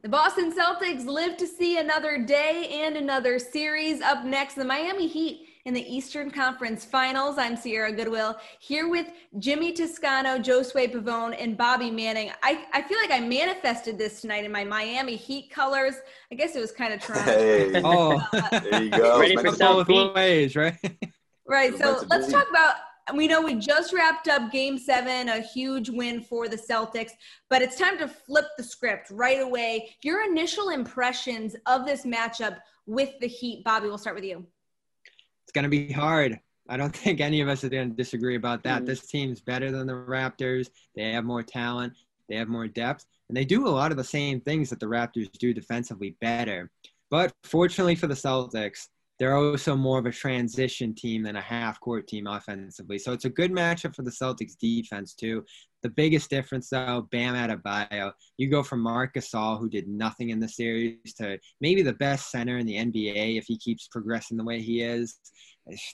The 0.00 0.08
Boston 0.08 0.52
Celtics 0.52 1.06
live 1.06 1.36
to 1.38 1.46
see 1.46 1.78
another 1.78 2.18
day 2.18 2.68
and 2.84 2.96
another 2.96 3.40
series. 3.40 4.00
Up 4.00 4.24
next, 4.24 4.54
the 4.54 4.64
Miami 4.64 5.08
Heat 5.08 5.48
in 5.64 5.74
the 5.74 5.82
Eastern 5.92 6.30
Conference 6.30 6.84
Finals. 6.84 7.36
I'm 7.36 7.56
Sierra 7.56 7.90
Goodwill 7.90 8.36
here 8.60 8.88
with 8.88 9.08
Jimmy 9.40 9.72
Toscano, 9.72 10.38
Josue 10.38 10.92
Pavone, 10.92 11.34
and 11.36 11.58
Bobby 11.58 11.90
Manning. 11.90 12.30
I, 12.44 12.64
I 12.72 12.82
feel 12.82 12.96
like 12.98 13.10
I 13.10 13.18
manifested 13.18 13.98
this 13.98 14.20
tonight 14.20 14.44
in 14.44 14.52
my 14.52 14.62
Miami 14.62 15.16
Heat 15.16 15.50
colors. 15.50 15.96
I 16.30 16.36
guess 16.36 16.54
it 16.54 16.60
was 16.60 16.70
kind 16.70 16.94
of 16.94 17.00
Toronto. 17.00 17.32
Hey, 17.32 17.72
Oh, 17.84 18.24
there 18.52 18.84
you 18.84 18.90
go. 18.90 19.18
Ready 19.18 19.34
for 19.34 19.42
meant 19.42 19.58
to 19.58 19.84
both 19.84 20.14
ways, 20.14 20.54
right? 20.54 20.78
Right. 21.44 21.76
So 21.76 22.04
let's 22.08 22.30
talk 22.30 22.48
about. 22.48 22.76
We 23.14 23.26
know 23.26 23.40
we 23.40 23.54
just 23.54 23.92
wrapped 23.92 24.28
up 24.28 24.52
game 24.52 24.78
seven, 24.78 25.28
a 25.30 25.40
huge 25.40 25.88
win 25.88 26.22
for 26.22 26.46
the 26.48 26.56
Celtics, 26.56 27.12
but 27.48 27.62
it's 27.62 27.76
time 27.76 27.98
to 27.98 28.08
flip 28.08 28.46
the 28.56 28.62
script 28.62 29.10
right 29.10 29.40
away. 29.40 29.96
Your 30.02 30.24
initial 30.24 30.68
impressions 30.70 31.56
of 31.66 31.86
this 31.86 32.04
matchup 32.04 32.58
with 32.86 33.18
the 33.20 33.26
Heat, 33.26 33.64
Bobby, 33.64 33.88
we'll 33.88 33.98
start 33.98 34.16
with 34.16 34.24
you. 34.24 34.46
It's 35.44 35.52
going 35.52 35.64
to 35.64 35.70
be 35.70 35.90
hard. 35.90 36.38
I 36.68 36.76
don't 36.76 36.94
think 36.96 37.20
any 37.20 37.40
of 37.40 37.48
us 37.48 37.64
are 37.64 37.70
going 37.70 37.90
to 37.90 37.96
disagree 37.96 38.36
about 38.36 38.62
that. 38.64 38.82
Mhm. 38.82 38.86
This 38.86 39.06
team's 39.06 39.40
better 39.40 39.70
than 39.70 39.86
the 39.86 39.94
Raptors. 39.94 40.68
They 40.94 41.12
have 41.12 41.24
more 41.24 41.42
talent, 41.42 41.94
they 42.28 42.36
have 42.36 42.48
more 42.48 42.68
depth, 42.68 43.06
and 43.28 43.36
they 43.36 43.44
do 43.44 43.66
a 43.66 43.70
lot 43.70 43.90
of 43.90 43.96
the 43.96 44.04
same 44.04 44.40
things 44.40 44.68
that 44.70 44.80
the 44.80 44.86
Raptors 44.86 45.30
do 45.32 45.54
defensively 45.54 46.16
better. 46.20 46.70
But 47.10 47.32
fortunately 47.42 47.94
for 47.94 48.06
the 48.06 48.14
Celtics, 48.14 48.88
they're 49.18 49.36
also 49.36 49.74
more 49.74 49.98
of 49.98 50.06
a 50.06 50.12
transition 50.12 50.94
team 50.94 51.22
than 51.24 51.36
a 51.36 51.40
half 51.40 51.80
court 51.80 52.06
team 52.06 52.26
offensively. 52.26 52.98
So 52.98 53.12
it's 53.12 53.24
a 53.24 53.30
good 53.30 53.50
matchup 53.50 53.94
for 53.94 54.02
the 54.02 54.10
Celtics 54.10 54.56
defense, 54.56 55.14
too. 55.14 55.44
The 55.82 55.88
biggest 55.88 56.30
difference, 56.30 56.70
though, 56.70 57.08
Bam 57.10 57.34
Adebayo. 57.34 58.12
You 58.36 58.48
go 58.48 58.62
from 58.62 58.80
Marc 58.80 59.14
Gasol, 59.14 59.58
who 59.58 59.68
did 59.68 59.88
nothing 59.88 60.30
in 60.30 60.38
the 60.38 60.48
series, 60.48 61.14
to 61.18 61.38
maybe 61.60 61.82
the 61.82 61.94
best 61.94 62.30
center 62.30 62.58
in 62.58 62.66
the 62.66 62.76
NBA 62.76 63.38
if 63.38 63.44
he 63.46 63.58
keeps 63.58 63.88
progressing 63.88 64.36
the 64.36 64.44
way 64.44 64.60
he 64.60 64.82
is. 64.82 65.18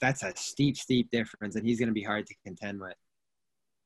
That's 0.00 0.22
a 0.22 0.32
steep, 0.36 0.76
steep 0.76 1.10
difference, 1.10 1.56
and 1.56 1.66
he's 1.66 1.78
going 1.78 1.88
to 1.88 1.94
be 1.94 2.02
hard 2.02 2.26
to 2.26 2.34
contend 2.44 2.80
with. 2.80 2.94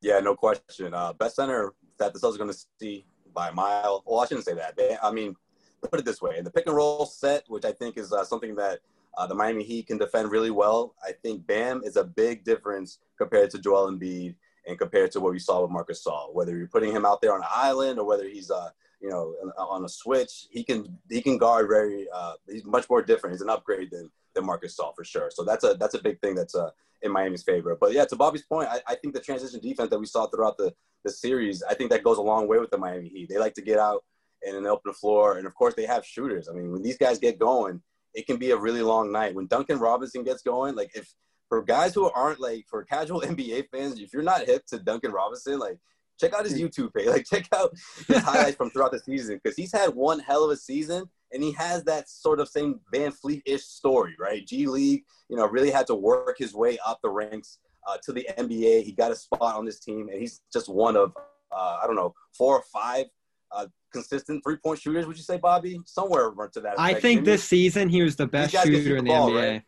Yeah, 0.01 0.19
no 0.21 0.35
question. 0.35 0.95
Uh, 0.95 1.13
best 1.13 1.37
center 1.37 1.75
that 1.99 2.13
the 2.13 2.19
Celtics 2.19 2.35
are 2.35 2.39
going 2.39 2.53
to 2.53 2.59
see 2.81 3.07
by 3.33 3.49
a 3.49 3.53
mile. 3.53 4.03
Well, 4.05 4.21
I 4.21 4.27
shouldn't 4.27 4.47
say 4.47 4.55
that. 4.55 4.79
I 5.03 5.13
mean, 5.13 5.35
put 5.83 6.01
it 6.01 6.05
this 6.05 6.21
way: 6.21 6.39
in 6.39 6.45
the 6.45 6.51
pick 6.51 6.67
and 6.67 6.75
roll 6.75 7.07
set, 7.07 7.45
which 7.49 7.65
I 7.65 7.73
think 7.73 7.97
is 7.97 8.13
uh, 8.13 8.25
something 8.25 8.55
that 8.57 8.81
uh, 9.19 9.27
the 9.27 9.35
Miami 9.35 9.65
Heat 9.65 9.89
can 9.89 9.99
defend 9.99 10.31
really 10.31 10.53
well. 10.53 10.95
I 11.05 11.13
think 11.13 11.47
Bam 11.47 11.83
is 11.85 11.97
a 11.97 12.05
big 12.05 12.45
difference 12.45 13.01
compared 13.19 13.51
to 13.51 13.59
Joel 13.59 13.91
Embiid 13.91 14.37
and 14.67 14.79
compared 14.79 15.11
to 15.13 15.21
what 15.21 15.33
we 15.33 15.41
saw 15.41 15.63
with 15.63 15.73
Marcus 15.73 16.05
Gasol. 16.07 16.33
Whether 16.33 16.57
you're 16.57 16.69
putting 16.69 16.93
him 16.93 17.05
out 17.05 17.21
there 17.21 17.35
on 17.35 17.41
an 17.41 17.49
island 17.51 17.99
or 17.99 18.07
whether 18.07 18.29
he's 18.29 18.51
uh, 18.51 18.71
you 19.01 19.11
know 19.11 19.35
on 19.59 19.85
a 19.85 19.89
switch, 19.89 20.47
he 20.51 20.63
can 20.63 20.97
he 21.11 21.21
can 21.21 21.37
guard 21.37 21.69
very. 21.69 22.07
Uh, 22.15 22.35
he's 22.49 22.65
much 22.65 22.89
more 22.89 23.03
different. 23.03 23.35
He's 23.35 23.43
an 23.43 23.51
upgrade 23.51 23.91
than 23.91 24.09
than 24.35 24.47
Marcus 24.47 24.77
Gasol 24.77 24.95
for 24.95 25.05
sure. 25.05 25.31
So 25.35 25.45
that's 25.45 25.65
a 25.65 25.75
that's 25.75 25.95
a 25.95 26.03
big 26.03 26.21
thing 26.21 26.37
that's 26.37 26.55
uh, 26.55 26.71
in 27.03 27.11
Miami's 27.11 27.43
favor. 27.43 27.77
But 27.81 27.93
yeah, 27.93 28.05
to 28.05 28.17
Bobby's 28.17 28.45
point, 28.45 28.69
I, 28.69 28.81
I 28.87 28.95
think 28.95 29.15
the 29.15 29.21
transition 29.21 29.61
defense 29.61 29.91
that 29.91 29.99
we 29.99 30.07
saw 30.07 30.27
throughout 30.27 30.59
the, 30.59 30.75
the 31.05 31.11
series, 31.11 31.63
I 31.63 31.75
think 31.75 31.91
that 31.91 32.05
goes 32.05 32.19
a 32.19 32.23
long 32.23 32.49
way 32.49 32.59
with 32.59 32.71
the 32.71 32.79
Miami 32.79 33.09
Heat. 33.09 33.29
They 33.29 33.39
like 33.39 33.55
to 33.55 33.63
get 33.63 33.79
out 33.79 34.05
and 34.47 34.57
an 34.57 34.67
open 34.67 34.93
floor, 34.93 35.39
and 35.39 35.47
of 35.47 35.55
course 35.55 35.75
they 35.75 35.87
have 35.87 36.05
shooters. 36.05 36.49
I 36.49 36.53
mean, 36.53 36.71
when 36.71 36.83
these 36.83 36.99
guys 36.99 37.19
get 37.19 37.39
going, 37.39 37.83
it 38.15 38.27
can 38.27 38.37
be 38.37 38.51
a 38.51 38.57
really 38.57 38.83
long 38.83 39.13
night. 39.13 39.35
When 39.35 39.47
Duncan 39.47 39.79
Robinson 39.79 40.25
gets 40.25 40.43
going, 40.43 40.75
like 40.75 40.91
if 40.95 41.13
for 41.49 41.63
guys 41.63 41.95
who 41.95 42.11
aren't 42.11 42.41
like 42.41 42.67
for 42.69 42.85
casual 42.85 43.21
NBA 43.27 43.69
fans, 43.71 44.01
if 44.01 44.13
you're 44.13 44.23
not 44.23 44.47
hip 44.47 44.67
to 44.67 44.79
Duncan 44.79 45.13
Robinson, 45.13 45.59
like 45.59 45.79
check 46.21 46.35
out 46.35 46.45
his 46.45 46.61
YouTube 46.61 46.93
page, 46.93 47.07
like 47.09 47.27
check 47.27 47.47
out 47.55 47.71
his 48.07 48.19
highlights 48.19 48.57
from 48.57 48.71
throughout 48.71 48.93
the 48.93 48.99
season 48.99 49.41
because 49.43 49.57
he's 49.57 49.73
had 49.73 49.95
one 49.95 50.19
hell 50.19 50.45
of 50.45 50.51
a 50.51 50.57
season 50.57 51.09
and 51.33 51.43
he 51.43 51.53
has 51.53 51.85
that 51.85 52.09
sort 52.09 52.41
of 52.41 52.49
same 52.49 52.81
VanVleet-ish 52.93 53.63
story, 53.63 54.17
right? 54.19 54.47
G 54.47 54.67
League, 54.67 55.05
you 55.29 55.37
know, 55.37 55.47
really 55.47 55.71
had 55.71 55.87
to 55.89 55.95
work 55.95 56.37
his 56.39 56.55
way 56.55 56.79
up 56.87 57.01
the 57.03 57.11
ranks 57.11 57.59
uh, 57.87 57.97
to 58.05 58.13
the 58.13 58.27
NBA. 58.39 58.83
He 58.83 58.93
got 58.93 59.11
a 59.11 59.17
spot 59.17 59.57
on 59.57 59.65
this 59.65 59.79
team, 59.79 60.09
and 60.09 60.19
he's 60.19 60.41
just 60.53 60.69
one 60.69 60.97
of 60.97 61.13
uh, 61.51 61.79
I 61.83 61.87
don't 61.87 61.97
know 61.97 62.15
four 62.37 62.57
or 62.57 62.65
five 62.73 63.07
uh, 63.53 63.67
consistent 63.93 64.43
three-point 64.45 64.81
shooters. 64.81 65.07
Would 65.07 65.17
you 65.17 65.23
say, 65.23 65.37
Bobby? 65.39 65.81
Somewhere 65.87 66.27
around 66.27 66.53
to 66.53 66.61
that. 66.61 66.79
I 66.79 66.91
effect. 66.91 67.03
think 67.03 67.19
Jimmy? 67.21 67.27
this 67.33 67.45
season 67.45 67.89
he 67.89 68.03
was 68.03 68.17
the 68.17 68.27
best 68.27 68.53
shooter 68.53 68.97
in 68.97 69.05
the 69.05 69.11
the 69.11 69.17
ball, 69.17 69.31
NBA. 69.31 69.51
right? 69.53 69.63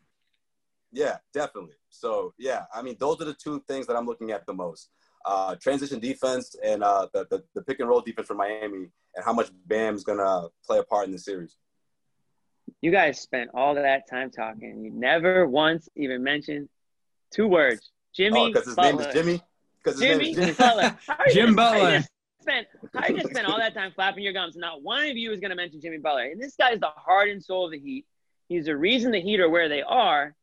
Yeah, 0.92 1.18
definitely. 1.32 1.74
So 1.88 2.34
yeah, 2.38 2.64
I 2.74 2.82
mean, 2.82 2.96
those 2.98 3.20
are 3.20 3.24
the 3.24 3.34
two 3.34 3.62
things 3.68 3.86
that 3.86 3.96
I'm 3.96 4.06
looking 4.06 4.30
at 4.32 4.44
the 4.46 4.52
most: 4.54 4.90
uh, 5.24 5.54
transition 5.56 6.00
defense 6.00 6.56
and 6.64 6.82
uh, 6.82 7.06
the, 7.12 7.26
the 7.30 7.44
the 7.54 7.62
pick 7.62 7.78
and 7.80 7.88
roll 7.88 8.00
defense 8.00 8.26
for 8.26 8.34
Miami, 8.34 8.88
and 9.14 9.24
how 9.24 9.32
much 9.32 9.50
Bam's 9.66 10.02
gonna 10.04 10.48
play 10.66 10.78
a 10.78 10.82
part 10.82 11.06
in 11.06 11.12
the 11.12 11.18
series. 11.18 11.56
You 12.82 12.90
guys 12.90 13.20
spent 13.20 13.50
all 13.54 13.74
that 13.74 14.08
time 14.08 14.30
talking. 14.30 14.82
You 14.84 14.90
never 14.92 15.46
once 15.46 15.88
even 15.96 16.22
mentioned 16.22 16.68
two 17.32 17.46
words. 17.48 17.90
Jimmy 18.14 18.40
Oh, 18.40 18.46
because 18.48 18.66
his 18.66 18.74
Butler. 18.74 18.92
name 18.92 19.08
is 19.08 19.14
Jimmy. 19.14 19.42
Because 19.82 20.00
his 20.00 20.08
Jimmy, 20.10 20.24
name 20.24 20.30
is 20.32 20.36
Jimmy. 20.38 20.52
Butler. 20.54 20.98
How 21.06 21.16
Jim 21.32 21.34
just- 21.34 21.36
how 21.36 21.46
you 21.46 21.54
Butler. 21.56 22.04
Spent, 22.40 22.66
you 23.08 23.16
just 23.16 23.30
spent 23.30 23.46
all 23.46 23.58
that 23.58 23.74
time 23.74 23.92
flapping 23.94 24.24
your 24.24 24.32
gums? 24.32 24.54
And 24.54 24.62
not 24.62 24.82
one 24.82 25.06
of 25.08 25.16
you 25.16 25.32
is 25.32 25.40
going 25.40 25.50
to 25.50 25.56
mention 25.56 25.80
Jimmy 25.80 25.98
Butler. 25.98 26.30
And 26.30 26.40
this 26.40 26.56
guy's 26.56 26.80
the 26.80 26.88
heart 26.88 27.28
and 27.28 27.42
soul 27.42 27.66
of 27.66 27.72
the 27.72 27.78
Heat. 27.78 28.06
He's 28.48 28.66
the 28.66 28.76
reason 28.76 29.12
the 29.12 29.20
Heat 29.20 29.40
are 29.40 29.50
where 29.50 29.68
they 29.68 29.82
are. 29.82 30.34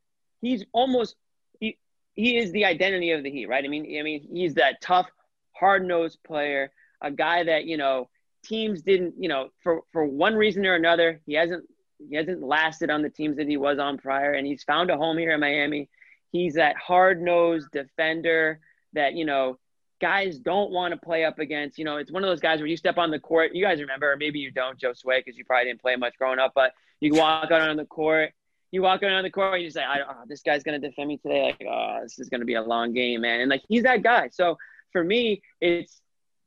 He's 0.41 0.63
almost 0.71 1.15
he, 1.59 1.77
he 2.13 2.37
is 2.37 2.51
the 2.51 2.65
identity 2.65 3.11
of 3.11 3.23
the 3.23 3.31
Heat, 3.31 3.47
right? 3.47 3.63
I 3.63 3.67
mean, 3.67 3.83
I 3.99 4.03
mean, 4.03 4.27
he's 4.31 4.55
that 4.55 4.81
tough, 4.81 5.07
hard-nosed 5.53 6.19
player, 6.25 6.71
a 7.01 7.11
guy 7.11 7.43
that 7.43 7.65
you 7.65 7.77
know 7.77 8.09
teams 8.43 8.81
didn't, 8.81 9.15
you 9.19 9.29
know, 9.29 9.49
for 9.63 9.81
for 9.91 10.05
one 10.05 10.35
reason 10.35 10.65
or 10.65 10.75
another, 10.75 11.21
he 11.25 11.33
hasn't 11.33 11.65
he 11.97 12.15
hasn't 12.15 12.43
lasted 12.43 12.89
on 12.89 13.01
the 13.01 13.09
teams 13.09 13.37
that 13.37 13.47
he 13.47 13.57
was 13.57 13.79
on 13.79 13.97
prior, 13.97 14.33
and 14.33 14.45
he's 14.45 14.63
found 14.63 14.89
a 14.89 14.97
home 14.97 15.17
here 15.17 15.31
in 15.31 15.39
Miami. 15.39 15.89
He's 16.31 16.55
that 16.55 16.75
hard-nosed 16.77 17.71
defender 17.71 18.59
that 18.93 19.13
you 19.13 19.25
know 19.25 19.57
guys 19.99 20.39
don't 20.39 20.71
want 20.71 20.93
to 20.93 20.99
play 20.99 21.25
up 21.25 21.39
against. 21.39 21.77
You 21.77 21.85
know, 21.85 21.97
it's 21.97 22.11
one 22.11 22.23
of 22.23 22.29
those 22.29 22.39
guys 22.39 22.59
where 22.59 22.67
you 22.67 22.77
step 22.77 22.97
on 22.97 23.11
the 23.11 23.19
court. 23.19 23.53
You 23.53 23.63
guys 23.63 23.79
remember, 23.79 24.11
or 24.11 24.17
maybe 24.17 24.39
you 24.39 24.51
don't, 24.51 24.77
Joe 24.77 24.93
Sway, 24.93 25.19
because 25.19 25.37
you 25.37 25.45
probably 25.45 25.65
didn't 25.65 25.81
play 25.81 25.95
much 25.95 26.17
growing 26.17 26.39
up. 26.39 26.53
But 26.55 26.73
you 26.99 27.15
walk 27.15 27.51
out 27.51 27.61
on 27.69 27.77
the 27.77 27.85
court, 27.85 28.31
you 28.71 28.81
walk 28.81 29.03
out 29.03 29.11
on 29.11 29.23
the 29.23 29.29
court, 29.29 29.55
and 29.55 29.63
you 29.63 29.69
say, 29.69 29.83
I, 29.83 29.99
oh, 30.01 30.23
"This 30.27 30.41
guy's 30.41 30.63
gonna 30.63 30.79
defend 30.79 31.07
me 31.07 31.17
today." 31.17 31.43
Like, 31.43 31.67
oh, 31.69 31.99
this 32.03 32.19
is 32.19 32.29
gonna 32.29 32.45
be 32.45 32.55
a 32.55 32.61
long 32.61 32.93
game, 32.93 33.21
man. 33.21 33.41
And 33.41 33.49
like, 33.49 33.63
he's 33.67 33.83
that 33.83 34.03
guy. 34.03 34.29
So 34.29 34.57
for 34.91 35.03
me, 35.03 35.41
it's 35.61 36.01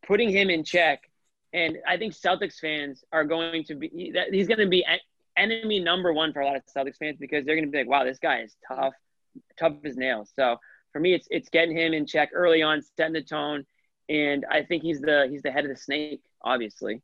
putting 0.06 0.30
him 0.30 0.50
in 0.50 0.64
check. 0.64 1.08
And 1.52 1.78
I 1.86 1.96
think 1.96 2.14
Celtics 2.14 2.58
fans 2.60 3.04
are 3.12 3.24
going 3.24 3.64
to 3.64 3.74
be. 3.74 4.12
He's 4.30 4.46
going 4.46 4.60
to 4.60 4.68
be 4.68 4.84
enemy 5.36 5.80
number 5.80 6.12
one 6.12 6.32
for 6.32 6.40
a 6.40 6.46
lot 6.46 6.56
of 6.56 6.62
Celtics 6.66 6.96
fans 6.96 7.16
because 7.18 7.44
they're 7.44 7.56
going 7.56 7.64
to 7.64 7.70
be 7.70 7.78
like, 7.78 7.88
"Wow, 7.88 8.04
this 8.04 8.18
guy 8.18 8.42
is 8.42 8.54
tough, 8.68 8.94
tough 9.58 9.74
as 9.84 9.96
nails." 9.96 10.30
So 10.36 10.58
for 10.92 11.00
me, 11.00 11.14
it's 11.14 11.26
it's 11.30 11.48
getting 11.48 11.76
him 11.76 11.92
in 11.92 12.06
check 12.06 12.30
early 12.34 12.62
on, 12.62 12.82
setting 12.96 13.12
the 13.14 13.22
tone, 13.22 13.64
and 14.08 14.44
I 14.50 14.62
think 14.62 14.82
he's 14.82 15.00
the 15.00 15.26
he's 15.30 15.42
the 15.42 15.50
head 15.50 15.64
of 15.64 15.70
the 15.70 15.76
snake, 15.76 16.22
obviously. 16.42 17.00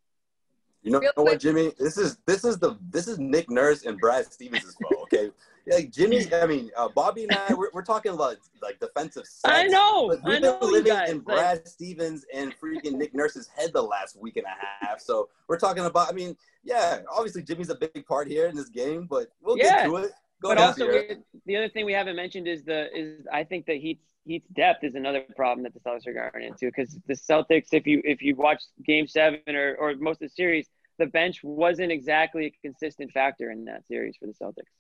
You 0.83 0.93
know, 0.93 1.01
Real 1.01 1.13
what. 1.17 1.41
Jimmy? 1.41 1.73
This 1.79 1.99
is 1.99 2.19
this 2.27 2.45
is 2.45 2.59
the 2.59 2.77
this 2.91 3.09
is 3.09 3.19
Nick 3.19 3.51
Nurse 3.51 3.85
and 3.85 3.99
Brad 3.99 4.31
Stevens' 4.33 4.77
fault. 4.81 5.03
Okay, 5.13 5.31
like 5.71 5.91
Jimmy. 5.91 6.33
I 6.33 6.47
mean, 6.47 6.71
uh, 6.77 6.89
Bobby 6.89 7.25
and 7.25 7.33
I, 7.33 7.55
we're, 7.55 7.71
we're 7.73 7.83
talking 7.83 8.13
about 8.13 8.37
like 8.63 8.79
defensive. 8.79 9.27
Sets. 9.27 9.53
I 9.53 9.65
know, 9.67 10.03
Like, 10.11 10.21
I 10.25 10.29
we've 10.29 10.43
know, 10.43 10.59
been 10.61 10.69
you 10.69 10.73
living 10.75 10.93
guys. 10.93 11.11
in 11.11 11.17
like- 11.19 11.25
Brad 11.25 11.67
Stevens 11.67 12.25
and 12.33 12.55
freaking 12.61 12.93
Nick 12.93 13.15
Nurse's 13.15 13.49
head 13.49 13.71
the 13.73 13.83
last 13.83 14.17
week 14.21 14.37
and 14.37 14.47
a 14.47 14.85
half. 14.87 15.01
So 15.01 15.29
we're 15.49 15.59
talking 15.59 15.85
about. 15.85 16.09
I 16.09 16.13
mean, 16.13 16.37
yeah, 16.63 17.01
obviously 17.13 17.43
Jimmy's 17.43 17.71
a 17.71 17.75
big 17.75 18.07
part 18.07 18.29
here 18.29 18.47
in 18.47 18.55
this 18.55 18.69
game, 18.69 19.07
but 19.11 19.29
we'll 19.43 19.59
Yeah. 19.59 19.83
get 19.83 19.85
to 19.87 19.97
it. 19.97 20.13
Go 20.43 20.51
but 20.51 20.59
also 20.59 20.89
we, 20.89 21.17
the 21.47 21.57
other 21.57 21.69
thing 21.69 21.87
we 21.87 21.93
haven't 21.93 22.17
mentioned 22.17 22.47
is 22.47 22.63
the 22.65 22.95
is 22.95 23.27
I 23.33 23.45
think 23.45 23.67
that 23.67 23.77
Heat's 23.77 24.05
Heat's 24.27 24.49
depth 24.49 24.85
is 24.85 24.95
another 24.95 25.23
problem 25.35 25.63
that 25.65 25.73
the 25.73 25.81
Celtics 25.81 26.07
are 26.07 26.31
going 26.31 26.45
into 26.45 26.67
because 26.67 26.99
the 27.07 27.15
Celtics, 27.15 27.69
if 27.73 27.87
you 27.87 28.03
if 28.05 28.21
you 28.23 28.35
watch 28.35 28.63
Game 28.85 29.07
Seven 29.07 29.41
or 29.49 29.77
or 29.77 29.95
most 29.97 30.17
of 30.17 30.29
the 30.29 30.35
series, 30.35 30.69
the 30.99 31.07
bench 31.07 31.43
wasn't 31.43 31.91
exactly 31.93 32.47
a 32.47 32.51
consistent 32.63 33.13
factor 33.13 33.51
in 33.51 33.65
that 33.67 33.87
series 33.87 34.17
for 34.17 34.27
the 34.27 34.35
Celtics. 34.35 34.73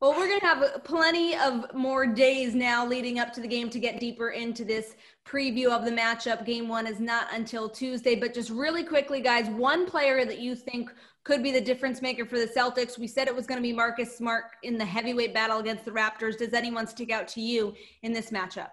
Well, 0.00 0.12
we're 0.12 0.28
going 0.28 0.40
to 0.40 0.46
have 0.46 0.84
plenty 0.84 1.36
of 1.36 1.74
more 1.74 2.06
days 2.06 2.54
now 2.54 2.86
leading 2.86 3.18
up 3.18 3.34
to 3.34 3.40
the 3.42 3.46
game 3.46 3.68
to 3.68 3.78
get 3.78 4.00
deeper 4.00 4.30
into 4.30 4.64
this 4.64 4.96
preview 5.26 5.68
of 5.68 5.84
the 5.84 5.90
matchup. 5.90 6.46
Game 6.46 6.68
one 6.68 6.86
is 6.86 7.00
not 7.00 7.26
until 7.34 7.68
Tuesday, 7.68 8.14
but 8.14 8.32
just 8.32 8.48
really 8.48 8.82
quickly, 8.82 9.20
guys, 9.20 9.50
one 9.50 9.84
player 9.84 10.24
that 10.24 10.38
you 10.38 10.54
think 10.54 10.90
could 11.22 11.42
be 11.42 11.52
the 11.52 11.60
difference 11.60 12.00
maker 12.00 12.24
for 12.24 12.38
the 12.38 12.46
Celtics. 12.46 12.98
We 12.98 13.06
said 13.06 13.28
it 13.28 13.36
was 13.36 13.46
going 13.46 13.58
to 13.58 13.62
be 13.62 13.74
Marcus 13.74 14.16
Smart 14.16 14.44
in 14.62 14.78
the 14.78 14.86
heavyweight 14.86 15.34
battle 15.34 15.58
against 15.58 15.84
the 15.84 15.90
Raptors. 15.90 16.38
Does 16.38 16.54
anyone 16.54 16.86
stick 16.86 17.10
out 17.10 17.28
to 17.28 17.42
you 17.42 17.74
in 18.02 18.14
this 18.14 18.30
matchup? 18.30 18.70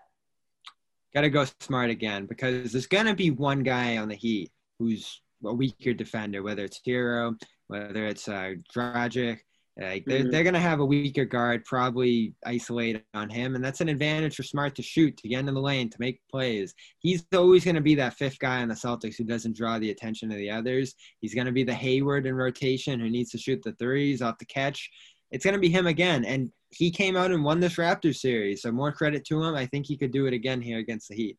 Got 1.14 1.22
to 1.22 1.30
go 1.30 1.46
smart 1.60 1.90
again 1.90 2.26
because 2.26 2.72
there's 2.72 2.88
going 2.88 3.06
to 3.06 3.16
be 3.16 3.32
one 3.32 3.64
guy 3.64 3.98
on 3.98 4.08
the 4.08 4.16
Heat 4.16 4.50
who's 4.80 5.22
a 5.44 5.54
weaker 5.54 5.94
defender, 5.94 6.42
whether 6.42 6.64
it's 6.64 6.80
Herro, 6.88 7.36
whether 7.68 8.06
it's 8.06 8.30
uh, 8.30 8.54
Dragic. 8.74 9.40
Like 9.80 10.06
they're, 10.06 10.24
Mhm. 10.24 10.32
they're 10.32 10.44
gonna 10.44 10.60
have 10.60 10.80
a 10.80 10.86
weaker 10.86 11.24
guard, 11.26 11.64
probably 11.66 12.34
isolate 12.44 13.04
on 13.14 13.30
him, 13.30 13.54
and 13.54 13.64
that's 13.64 13.80
an 13.80 13.90
advantage 13.90 14.36
for 14.36 14.42
Smart 14.42 14.76
to 14.76 14.82
shoot, 14.82 15.16
to 15.18 15.28
get 15.28 15.40
into 15.42 15.52
the 15.52 15.62
lane, 15.62 15.90
to 15.90 15.98
make 16.00 16.20
plays. 16.32 16.74
He's 17.00 17.26
always 17.34 17.64
gonna 17.64 17.82
be 17.82 17.94
that 17.96 18.16
fifth 18.16 18.40
guy 18.40 18.62
on 18.62 18.70
the 18.70 18.76
Celtics 18.76 19.18
who 19.18 19.24
doesn't 19.24 19.56
draw 19.56 19.78
the 19.78 19.92
attention 19.92 20.32
of 20.32 20.38
the 20.38 20.50
others. 20.50 20.96
He's 21.22 21.36
gonna 21.36 21.52
be 21.52 21.64
the 21.64 21.76
Hayward 21.76 22.26
in 22.26 22.34
rotation 22.34 23.00
who 23.00 23.10
needs 23.10 23.30
to 23.32 23.38
shoot 23.38 23.62
the 23.62 23.74
threes 23.74 24.22
off 24.22 24.40
the 24.40 24.46
catch. 24.46 24.90
It's 25.30 25.46
gonna 25.46 25.60
be 25.60 25.70
him 25.70 25.86
again, 25.86 26.26
and 26.26 26.52
he 26.72 26.90
came 26.90 27.16
out 27.16 27.32
and 27.32 27.44
won 27.44 27.60
this 27.60 27.76
Raptors 27.76 28.16
series, 28.18 28.64
so 28.64 28.72
more 28.72 28.92
credit 28.92 29.26
to 29.26 29.44
him. 29.44 29.54
I 29.56 29.68
think 29.68 29.86
he 29.86 29.96
could 29.98 30.12
do 30.12 30.26
it 30.26 30.34
again 30.34 30.62
here 30.62 30.80
against 30.80 31.10
the 31.10 31.16
Heat. 31.16 31.38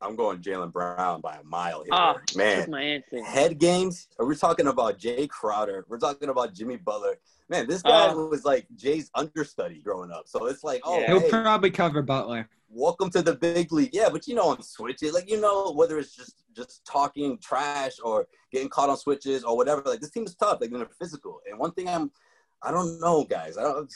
I'm 0.00 0.14
going 0.14 0.38
Jaylen 0.38 0.72
Brown 0.72 1.20
by 1.20 1.34
a 1.36 1.44
mile 1.44 1.82
here. 1.82 1.90
Oh, 1.92 2.14
that's 2.16 2.36
man, 2.36 2.70
my 2.70 2.80
answer. 2.82 3.22
head 3.24 3.58
games. 3.58 4.08
We're 4.18 4.34
talking 4.36 4.68
about 4.68 4.98
Jae 4.98 5.28
Crowder. 5.28 5.84
We're 5.88 5.98
talking 5.98 6.28
about 6.28 6.54
Jimmy 6.54 6.76
Butler. 6.76 7.16
Man, 7.48 7.66
this 7.66 7.82
guy 7.82 8.08
Oh. 8.12 8.26
was 8.26 8.44
like 8.44 8.66
Jae's 8.76 9.10
understudy 9.14 9.80
growing 9.80 10.12
up. 10.12 10.28
So 10.28 10.46
it's 10.46 10.62
like, 10.62 10.82
oh, 10.84 11.00
Yeah. 11.00 11.06
He'll 11.08 11.20
hey, 11.20 11.30
probably 11.30 11.70
cover 11.70 12.02
Butler. 12.02 12.48
welcome 12.68 13.10
to 13.10 13.22
the 13.22 13.34
big 13.34 13.72
league. 13.72 13.90
Yeah, 13.92 14.08
but 14.08 14.28
you 14.28 14.34
know 14.36 14.48
on 14.50 14.62
switches, 14.62 15.14
like 15.14 15.28
you 15.28 15.40
know 15.40 15.72
whether 15.72 15.98
it's 15.98 16.14
just 16.14 16.36
just 16.54 16.84
talking 16.84 17.38
trash 17.38 17.96
or 18.02 18.26
getting 18.52 18.68
caught 18.68 18.90
on 18.90 18.96
switches 18.96 19.42
or 19.42 19.56
whatever. 19.56 19.82
Like 19.84 20.00
this 20.00 20.10
team 20.10 20.24
is 20.24 20.34
tough. 20.36 20.60
Like 20.60 20.70
they're 20.70 20.86
physical. 21.00 21.40
And 21.50 21.58
one 21.58 21.72
thing 21.72 21.88
I'm, 21.88 22.10
I 22.62 22.70
don't 22.70 23.00
know, 23.00 23.24
guys. 23.24 23.56
I 23.58 23.62
don't. 23.62 23.92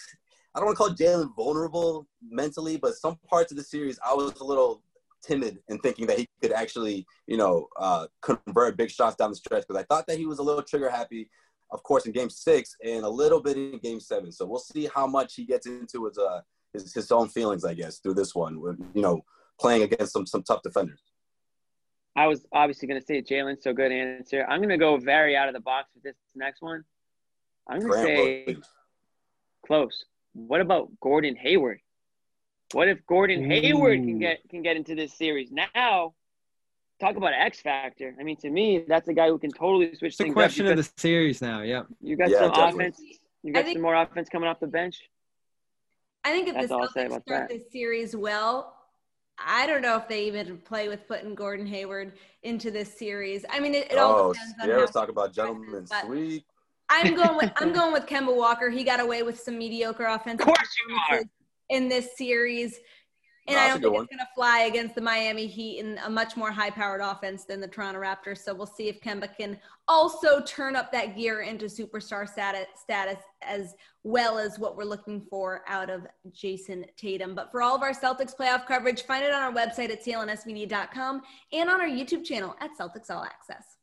I 0.55 0.59
don't 0.59 0.67
want 0.67 0.77
to 0.77 0.85
call 0.85 0.95
Jalen 0.95 1.35
vulnerable 1.35 2.07
mentally, 2.23 2.77
but 2.77 2.95
some 2.95 3.17
parts 3.27 3.53
of 3.53 3.57
the 3.57 3.65
series 3.65 3.99
I 4.07 4.13
was 4.13 4.35
a 4.41 4.45
little 4.45 4.83
timid 5.23 5.59
in 5.69 5.79
thinking 5.79 6.07
that 6.07 6.19
he 6.19 6.29
could 6.41 6.53
actually, 6.53 7.07
you 7.27 7.37
know, 7.37 7.69
uh, 7.79 8.07
convert 8.21 8.77
big 8.77 8.91
shots 8.91 9.17
down 9.17 9.31
the 9.31 9.37
stretch 9.37 9.65
because 9.67 9.81
I 9.81 9.85
thought 9.85 10.07
that 10.07 10.19
he 10.19 10.27
was 10.27 10.39
a 10.39 10.43
little 10.43 10.63
trigger 10.63 10.91
happy, 10.91 11.31
of 11.71 11.83
course, 11.83 12.07
in 12.07 12.13
Game 12.13 12.31
Six 12.31 12.77
and 12.85 13.05
a 13.05 13.09
little 13.09 13.41
bit 13.41 13.57
in 13.57 13.79
Game 13.79 14.01
Seven. 14.01 14.33
So 14.33 14.45
we'll 14.45 14.59
see 14.59 14.89
how 14.95 15.07
much 15.07 15.35
he 15.35 15.45
gets 15.45 15.67
into 15.67 16.07
his 16.07 16.19
uh 16.19 16.41
his, 16.73 16.93
his 16.95 17.13
own 17.13 17.29
feelings, 17.29 17.65
I 17.65 17.75
guess, 17.75 17.99
through 17.99 18.15
this 18.15 18.35
one. 18.35 18.61
With, 18.61 18.79
you 18.95 19.03
know, 19.03 19.25
playing 19.61 19.83
against 19.83 20.13
some 20.13 20.27
some 20.27 20.43
tough 20.43 20.63
defenders. 20.63 21.01
I 22.15 22.27
was 22.27 22.47
obviously 22.53 22.89
going 22.89 23.01
to 23.01 23.07
say 23.07 23.23
Jaylen, 23.23 23.63
so 23.63 23.73
good 23.73 23.91
answer. 23.91 24.45
I'm 24.47 24.59
going 24.59 24.69
to 24.69 24.77
go 24.77 24.99
very 24.99 25.35
out 25.35 25.49
of 25.49 25.55
the 25.55 25.61
box 25.61 25.89
with 25.95 26.03
this 26.03 26.17
next 26.35 26.61
one. 26.61 26.85
I'm 27.69 27.81
going 27.81 27.93
to 27.93 28.03
say 28.05 28.45
Williams. 28.47 28.67
close. 29.67 30.05
What 30.35 30.61
about 30.61 30.91
Gordon 31.01 31.37
Hayward? 31.37 31.81
What 32.73 32.89
if 32.89 33.05
Gordon 33.07 33.49
Hayward 33.51 33.99
can 34.01 34.19
get 34.19 34.49
can 34.49 34.63
get 34.63 34.77
into 34.77 34.95
this 34.95 35.13
series 35.15 35.51
now? 35.51 36.15
Talk 37.01 37.17
about 37.17 37.33
X 37.35 37.61
factor. 37.61 38.15
I 38.19 38.23
mean, 38.23 38.37
to 38.39 38.51
me, 38.51 38.85
that's 38.87 39.09
a 39.09 39.13
guy 39.13 39.29
who 39.29 39.39
can 39.39 39.51
totally 39.51 39.89
switch 39.97 40.13
It's 40.13 40.21
a 40.21 40.25
things 40.25 40.35
question 40.35 40.67
up. 40.67 40.73
of 40.73 40.77
the 40.79 40.91
series 40.97 41.43
now. 41.43 41.63
Yeah. 41.63 41.83
you 42.01 42.17
got 42.17 42.31
Yeah, 42.31 42.39
some 42.39 42.51
definitely. 42.51 42.85
offense. 42.87 43.01
You 43.43 43.53
got 43.53 43.65
think- 43.65 43.77
some 43.77 43.83
more 43.83 43.97
offense 43.97 44.29
coming 44.29 44.49
off 44.49 44.61
the 44.61 44.69
bench. 44.69 45.01
I 46.25 46.31
think 46.31 46.47
if 46.49 46.55
That's 46.55 46.69
the 46.69 46.75
all 46.75 46.83
I'll 46.83 46.89
say 46.91 47.07
Celtics 47.07 47.23
start 47.23 47.25
that. 47.27 47.49
this 47.49 47.73
series 47.73 48.15
well, 48.15 48.77
I 49.37 49.67
don't 49.67 49.83
know 49.83 49.97
if 49.97 50.07
they 50.07 50.27
even 50.29 50.59
play 50.59 50.89
with 50.89 51.09
putting 51.09 51.35
Gordon 51.35 51.67
Hayward 51.67 52.13
into 52.45 52.71
this 52.71 52.97
series. 52.97 53.45
I 53.51 53.59
mean, 53.59 53.75
it, 53.75 53.91
it 53.91 53.99
all 53.99 54.29
Oh, 54.29 54.33
depends 54.33 54.55
on 54.61 54.67
Sierra's 54.69 54.91
how. 54.95 55.01
talking 55.01 55.11
about 55.13 55.33
gentlemen 55.35 55.85
but- 55.91 56.05
sweep. 56.07 56.45
I'm 56.89 57.15
going 57.15 57.37
with 57.37 57.51
I'm 57.57 57.73
going 57.81 57.93
with 57.93 58.07
Kemba 58.07 58.37
Walker. 58.37 58.69
He 58.71 58.85
got 58.85 59.01
away 59.01 59.23
with 59.25 59.41
some 59.41 59.59
mediocre 59.59 60.05
offense. 60.05 60.41
Of 60.41 60.47
course 60.47 60.77
you 60.89 60.97
are. 61.11 61.23
Performances 61.73 61.83
in 61.83 61.89
this 61.89 62.17
series. 62.17 62.81
And 63.49 63.57
No, 63.57 63.61
I 63.61 63.67
that's 63.67 63.79
a 63.79 63.81
don't 63.81 63.93
good 63.93 63.99
think 63.99 64.11
it's 64.13 64.17
going 64.17 64.27
to 64.27 64.35
fly 64.37 64.61
against 64.69 64.95
the 64.95 65.01
Miami 65.01 65.49
Heat 65.49 65.81
in 65.81 65.99
a 66.05 66.11
much 66.11 66.37
more 66.37 66.53
high-powered 66.53 67.01
offense 67.01 67.45
than 67.45 67.61
the 67.61 67.67
Toronto 67.67 68.01
Raptors. 68.01 68.39
So 68.39 68.55
we'll 68.55 68.67
see 68.67 68.89
if 68.89 69.01
Kemba 69.01 69.37
can 69.37 69.59
also 69.89 70.41
turn 70.43 70.77
up 70.77 70.93
that 70.93 71.17
gear 71.17 71.41
into 71.41 71.65
superstar 71.65 72.29
status, 72.29 72.67
status 72.81 73.19
as 73.43 73.75
well 74.05 74.39
as 74.39 74.61
what 74.61 74.77
we're 74.77 74.85
looking 74.85 75.27
for 75.29 75.63
out 75.67 75.91
of 75.91 76.07
Jayson 76.31 76.85
Tatum. 76.97 77.35
But 77.35 77.51
for 77.51 77.63
all 77.63 77.75
of 77.75 77.83
our 77.83 77.93
Celtics 77.93 78.37
playoff 78.37 78.65
coverage, 78.65 79.03
find 79.03 79.25
it 79.25 79.33
on 79.33 79.43
our 79.43 79.53
website 79.53 79.91
at 79.91 80.05
clnsmedia.com 80.05 81.23
and 81.53 81.69
on 81.69 81.81
our 81.81 81.89
YouTube 81.89 82.25
channel 82.25 82.55
at 82.61 82.71
Celtics 82.79 83.11
All 83.11 83.25
Access. 83.25 83.77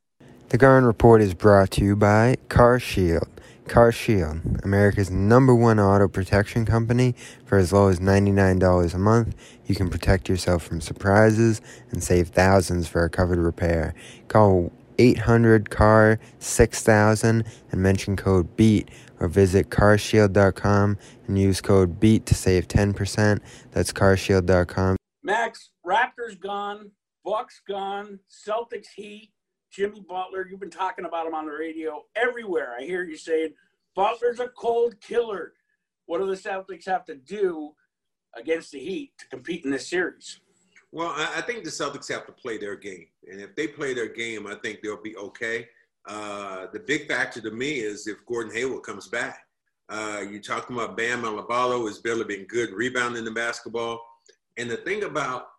The 0.47 0.57
Garden 0.57 0.87
Report 0.87 1.21
is 1.21 1.33
brought 1.33 1.71
to 1.71 1.83
you 1.83 1.97
by 1.97 2.37
CarShield. 2.47 3.27
CarShield, 3.69 4.63
America's 4.65 5.11
number 5.11 5.53
one 5.53 5.79
auto 5.79 6.07
protection 6.07 6.65
company. 6.65 7.15
For 7.45 7.57
as 7.57 7.71
low 7.71 7.87
as 7.87 7.99
$99 7.99 8.93
a 8.93 8.97
month, 8.97 9.35
you 9.65 9.75
can 9.75 9.89
protect 9.89 10.27
yourself 10.27 10.63
from 10.63 10.81
surprises 10.81 11.61
and 11.91 12.03
save 12.03 12.29
thousands 12.29 12.87
for 12.87 13.03
a 13.03 13.09
covered 13.09 13.37
repair. 13.37 13.93
Call 14.27 14.71
800 14.97 15.69
CAR 15.69 16.19
6000 16.39 17.45
and 17.71 17.81
mention 17.81 18.15
code 18.15 18.57
BEAT 18.57 18.89
or 19.19 19.27
visit 19.27 19.69
carshield.com 19.69 20.97
and 21.27 21.39
use 21.39 21.61
code 21.61 21.99
BEAT 21.99 22.25
to 22.25 22.35
save 22.35 22.67
10%. 22.67 23.39
That's 23.71 23.93
carshield.com. 23.93 24.97
Max, 25.23 25.69
Raptors 25.85 26.39
gone, 26.39 26.91
Bucks 27.23 27.61
gone, 27.67 28.19
Celtics 28.29 28.89
Heat, 28.95 29.31
Jimmy 29.71 30.01
Butler. 30.01 30.47
You've 30.49 30.59
been 30.59 30.69
talking 30.69 31.05
about 31.05 31.27
him 31.27 31.35
on 31.35 31.45
the 31.45 31.51
radio 31.51 32.03
everywhere. 32.15 32.75
I 32.79 32.83
hear 32.83 33.03
you 33.03 33.17
saying 33.17 33.53
Butler's 33.95 34.39
a 34.39 34.47
cold 34.49 34.99
killer. 35.01 35.53
What 36.05 36.19
do 36.19 36.27
the 36.27 36.35
Celtics 36.35 36.85
have 36.85 37.05
to 37.05 37.15
do 37.15 37.73
against 38.35 38.71
the 38.71 38.79
Heat 38.79 39.11
to 39.19 39.27
compete 39.27 39.65
in 39.65 39.71
this 39.71 39.87
series? 39.87 40.39
Well, 40.91 41.13
I, 41.15 41.41
think 41.41 41.63
the 41.63 41.69
Celtics 41.69 42.11
have 42.11 42.25
to 42.25 42.31
play 42.31 42.57
their 42.57 42.75
game, 42.75 43.05
and 43.29 43.39
if 43.39 43.55
they 43.55 43.67
play 43.67 43.93
their 43.93 44.07
game, 44.07 44.47
I 44.47 44.55
think 44.55 44.81
they'll 44.81 45.01
be 45.01 45.15
okay. 45.17 45.67
Uh, 46.07 46.65
the 46.73 46.79
big 46.79 47.07
factor 47.07 47.39
to 47.41 47.51
me 47.51 47.73
is 47.79 48.07
if 48.07 48.17
Gordon 48.25 48.51
Hayward 48.55 48.81
comes 48.81 49.07
back. 49.07 49.45
Uh, 49.87 50.23
you're 50.27 50.41
talking 50.41 50.75
about 50.75 50.97
Bam 50.97 51.21
Adebayo 51.23 51.85
has 51.87 51.99
barely 51.99 52.23
been 52.23 52.45
good 52.45 52.71
rebounding 52.71 53.23
the 53.23 53.31
basketball, 53.31 54.01
and 54.57 54.69
the 54.69 54.77
thing 54.77 55.03
about 55.03 55.49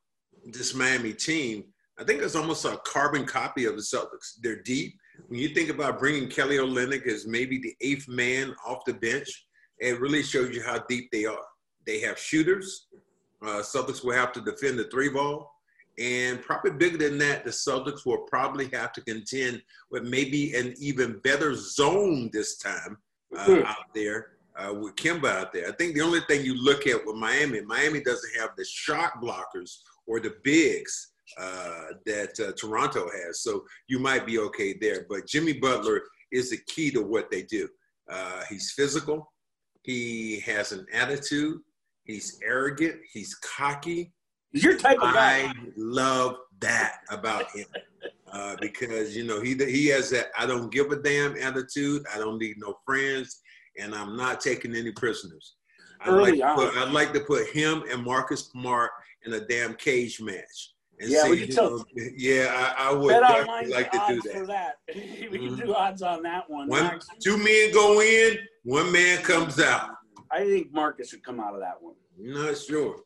this 0.46 0.74
Miami 0.74 1.12
team, 1.12 1.64
I 2.00 2.04
think 2.04 2.22
it's 2.22 2.34
almost 2.34 2.64
a 2.64 2.80
carbon 2.86 3.26
copy 3.26 3.66
of 3.66 3.76
the 3.76 3.82
Celtics. 3.82 4.36
They're 4.42 4.62
deep. 4.62 4.94
When 5.28 5.38
you 5.38 5.50
think 5.50 5.68
about 5.68 5.98
bringing 5.98 6.30
Kelly 6.30 6.56
Olynyk 6.56 7.06
as 7.06 7.26
maybe 7.26 7.58
the 7.58 7.74
eighth 7.82 8.08
man 8.08 8.54
off 8.66 8.86
the 8.86 8.94
bench, 8.94 9.28
it 9.78 10.00
really 10.00 10.22
shows 10.22 10.54
you 10.54 10.62
how 10.62 10.78
deep 10.88 11.10
they 11.12 11.26
are. 11.26 11.44
They 11.86 12.00
have 12.00 12.18
shooters. 12.18 12.86
Uh, 13.42 13.60
Celtics 13.62 14.02
will 14.02 14.14
have 14.14 14.32
to 14.32 14.40
defend 14.40 14.78
the 14.78 14.84
three 14.84 15.10
ball. 15.10 15.52
And 15.98 16.40
probably 16.40 16.70
bigger 16.70 16.96
than 16.96 17.18
that, 17.18 17.44
the 17.44 17.50
Celtics 17.50 18.06
will 18.06 18.22
probably 18.22 18.68
have 18.72 18.92
to 18.94 19.02
contend 19.02 19.60
with 19.90 20.04
maybe 20.04 20.54
an 20.54 20.74
even 20.78 21.18
better 21.18 21.54
zone 21.54 22.30
this 22.32 22.56
time 22.56 22.96
uh, 23.36 23.44
Hmm. 23.44 23.62
out 23.66 23.94
there 23.94 24.28
uh, 24.56 24.72
with 24.72 24.96
Kemba 24.96 25.28
out 25.28 25.52
there. 25.52 25.68
I 25.68 25.72
think 25.72 25.94
the 25.94 26.00
only 26.00 26.20
thing 26.20 26.46
you 26.46 26.54
look 26.54 26.86
at 26.86 27.04
with 27.04 27.16
Miami, 27.16 27.60
Miami 27.60 28.00
doesn't 28.00 28.40
have 28.40 28.50
the 28.56 28.64
shot 28.64 29.20
blockers 29.20 29.80
or 30.06 30.18
the 30.18 30.34
bigs 30.42 31.09
uh, 31.38 31.86
that 32.06 32.38
uh, 32.40 32.52
Toronto 32.52 33.08
has. 33.08 33.42
So 33.42 33.64
you 33.88 33.98
might 33.98 34.26
be 34.26 34.38
okay 34.38 34.76
there. 34.80 35.06
But 35.08 35.26
Jimmy 35.26 35.54
Butler 35.54 36.02
is 36.32 36.50
the 36.50 36.58
key 36.66 36.90
to 36.92 37.02
what 37.02 37.30
they 37.30 37.42
do. 37.42 37.68
Uh, 38.10 38.42
he's 38.48 38.72
physical. 38.72 39.32
He 39.82 40.40
has 40.40 40.72
an 40.72 40.86
attitude. 40.92 41.60
He's 42.04 42.38
arrogant. 42.44 42.96
He's 43.12 43.34
cocky. 43.36 44.12
Your 44.52 44.76
type 44.76 44.98
of 44.98 45.14
guy. 45.14 45.44
I 45.46 45.54
love 45.76 46.36
that 46.60 46.98
about 47.10 47.50
him 47.52 47.66
uh, 48.32 48.56
because 48.60 49.16
you 49.16 49.24
know 49.24 49.40
he 49.40 49.54
he 49.54 49.86
has 49.88 50.10
that 50.10 50.26
I 50.38 50.46
don't 50.46 50.72
give 50.72 50.90
a 50.90 50.96
damn 50.96 51.36
attitude. 51.36 52.04
I 52.12 52.18
don't 52.18 52.38
need 52.38 52.56
no 52.58 52.74
friends, 52.84 53.40
and 53.78 53.94
I'm 53.94 54.16
not 54.16 54.40
taking 54.40 54.74
any 54.74 54.92
prisoners. 54.92 55.54
I'd 56.00 56.08
Early 56.08 56.38
like, 56.38 56.56
to 56.56 56.62
put. 56.62 56.76
I'd 56.76 56.92
like 56.92 57.12
to 57.14 57.20
put 57.20 57.48
him 57.48 57.84
and 57.90 58.02
Marcus 58.02 58.46
Smart 58.46 58.90
in 59.24 59.34
a 59.34 59.40
damn 59.40 59.74
cage 59.74 60.20
match. 60.20 60.74
And 61.00 61.08
Yeah, 61.10 61.22
see, 61.22 61.30
we 61.30 61.46
can 61.46 61.54
tell- 61.54 61.78
know, 61.78 61.84
yeah, 62.16 62.74
I, 62.78 62.90
I 62.90 62.92
would 62.92 63.08
Bet 63.08 63.22
definitely 63.22 63.48
online 63.48 63.70
like 63.70 63.90
to 63.90 63.98
do 63.98 64.02
odds 64.18 64.30
for 64.32 64.46
that. 64.46 64.76
that. 64.86 64.96
we 65.30 65.38
can 65.38 65.56
Mhm. 65.56 65.64
do 65.64 65.74
odds 65.74 66.02
on 66.02 66.22
that 66.24 66.48
one. 66.50 66.68
One, 66.68 66.82
Max. 66.84 67.06
two 67.20 67.38
men 67.38 67.72
go 67.72 68.00
in, 68.02 68.38
one 68.64 68.92
man 68.92 69.22
comes 69.22 69.58
out. 69.60 69.90
I 70.30 70.44
think 70.44 70.72
Marcus 70.72 71.12
would 71.12 71.24
come 71.24 71.40
out 71.40 71.54
of 71.54 71.60
that 71.60 71.80
one. 71.82 71.94
Not 72.18 72.56
sure. 72.58 73.02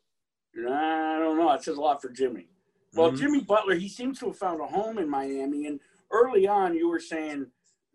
I 0.57 1.19
don't 1.19 1.39
know. 1.39 1.49
That 1.49 1.63
says 1.63 1.77
a 1.77 1.81
lot 1.81 2.03
for 2.03 2.09
Jimmy. 2.11 2.49
Well, 2.95 3.13
Mhm. 3.13 3.19
Jimmy 3.19 3.41
Butler, 3.43 3.75
he 3.77 3.89
seems 3.89 4.19
to 4.21 4.27
have 4.27 4.39
found 4.39 4.61
a 4.61 4.67
home 4.67 4.99
in 4.99 5.09
Miami. 5.09 5.67
And 5.67 5.81
early 6.11 6.47
on, 6.49 6.75
you 6.75 6.89
were 6.89 7.01
saying, 7.01 7.51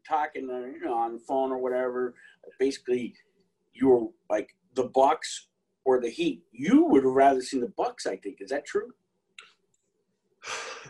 talking, 0.07 0.49
uh, 0.49 0.59
you 0.59 0.79
know, 0.79 0.93
on 0.93 1.13
the 1.13 1.19
phone 1.19 1.51
or 1.51 1.57
whatever. 1.57 2.15
Basically, 2.57 3.15
you 3.73 3.87
were 3.89 4.07
like 4.29 4.55
the 4.73 4.85
Bucks 4.85 5.47
or 5.85 5.99
the 6.01 6.09
Heat. 6.09 6.43
You 6.51 6.85
would 6.85 7.03
have 7.03 7.13
rather 7.13 7.41
seen 7.41 7.61
the 7.61 7.67
Bucks. 7.67 8.07
I 8.07 8.15
think 8.15 8.41
is 8.41 8.49
that 8.49 8.65
true? 8.65 8.93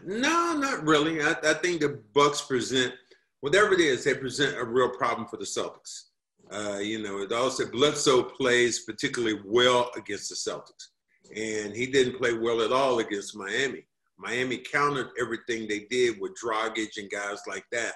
No, 0.03 0.55
not 0.57 0.83
really. 0.83 1.21
I, 1.21 1.35
I 1.43 1.53
think 1.55 1.81
the 1.81 2.01
Bucks 2.13 2.41
present 2.41 2.93
whatever 3.41 3.73
it 3.73 3.79
is. 3.79 4.03
They 4.03 4.13
present 4.15 4.57
a 4.57 4.63
real 4.63 4.89
problem 4.89 5.27
for 5.27 5.37
the 5.37 5.45
Celtics. 5.45 6.05
Uh, 6.51 6.79
you 6.79 7.01
know, 7.01 7.19
it 7.19 7.31
also 7.31 7.69
Bledsoe 7.69 8.23
plays 8.23 8.79
particularly 8.79 9.39
well 9.45 9.91
against 9.95 10.29
the 10.29 10.35
Celtics, 10.35 10.87
and 11.35 11.75
he 11.75 11.85
didn't 11.85 12.17
play 12.17 12.33
well 12.33 12.61
at 12.61 12.71
all 12.71 12.99
against 12.99 13.35
Miami. 13.35 13.85
Miami 14.17 14.57
countered 14.57 15.09
everything 15.19 15.67
they 15.67 15.85
did 15.89 16.19
with 16.19 16.37
Dragic 16.43 16.97
and 16.97 17.09
guys 17.09 17.39
like 17.47 17.65
that. 17.71 17.93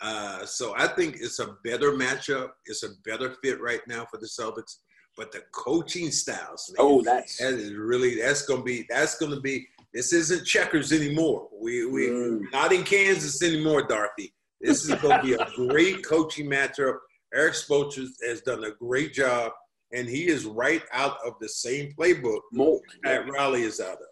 Uh, 0.00 0.44
so 0.46 0.74
I 0.76 0.86
think 0.86 1.16
it's 1.16 1.40
a 1.40 1.56
better 1.64 1.92
matchup. 1.92 2.50
It's 2.66 2.84
a 2.84 2.90
better 3.04 3.34
fit 3.42 3.60
right 3.60 3.80
now 3.88 4.06
for 4.10 4.18
the 4.18 4.26
Celtics. 4.26 4.76
But 5.16 5.32
the 5.32 5.42
coaching 5.52 6.12
styles, 6.12 6.72
man, 6.76 6.76
Oh, 6.78 7.02
that's 7.02 7.38
that 7.38 7.54
is 7.54 7.72
really 7.74 8.20
that's 8.20 8.42
gonna 8.42 8.62
be 8.62 8.86
that's 8.88 9.18
gonna 9.18 9.40
be 9.40 9.66
this 9.94 10.12
isn't 10.12 10.44
checkers 10.46 10.92
anymore. 10.92 11.48
We 11.60 11.86
we 11.86 12.06
Mm. 12.08 12.40
not 12.52 12.72
in 12.72 12.84
Kansas 12.84 13.42
anymore, 13.42 13.82
Dorothy. 13.86 14.34
This 14.60 14.84
is 14.84 14.94
gonna 15.00 15.22
be 15.22 15.34
a 15.34 15.46
great 15.56 16.04
coaching 16.04 16.46
matchup. 16.48 16.98
Erik 17.34 17.54
Spoelstra 17.54 18.06
has 18.26 18.40
done 18.42 18.64
a 18.64 18.70
great 18.72 19.12
job, 19.12 19.52
and 19.92 20.08
he 20.08 20.28
is 20.28 20.44
right 20.46 20.82
out 20.92 21.18
of 21.24 21.34
the 21.40 21.48
same 21.48 21.92
playbook 21.92 22.40
mold. 22.52 22.82
that 23.04 23.28
Riley 23.30 23.62
is 23.62 23.80
out 23.80 23.92
of. 23.98 24.08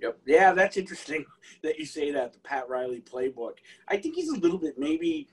Yep. 0.00 0.18
Yeah, 0.26 0.52
that's 0.52 0.76
interesting 0.76 1.24
that 1.62 1.78
you 1.78 1.84
say 1.84 2.12
that 2.12 2.32
the 2.32 2.38
Pat 2.40 2.68
Riley 2.68 3.00
playbook. 3.00 3.54
I 3.88 3.96
think 3.96 4.14
he's 4.14 4.28
a 4.30 4.38
little 4.38 4.58
bit 4.58 4.78
maybe 4.78 5.28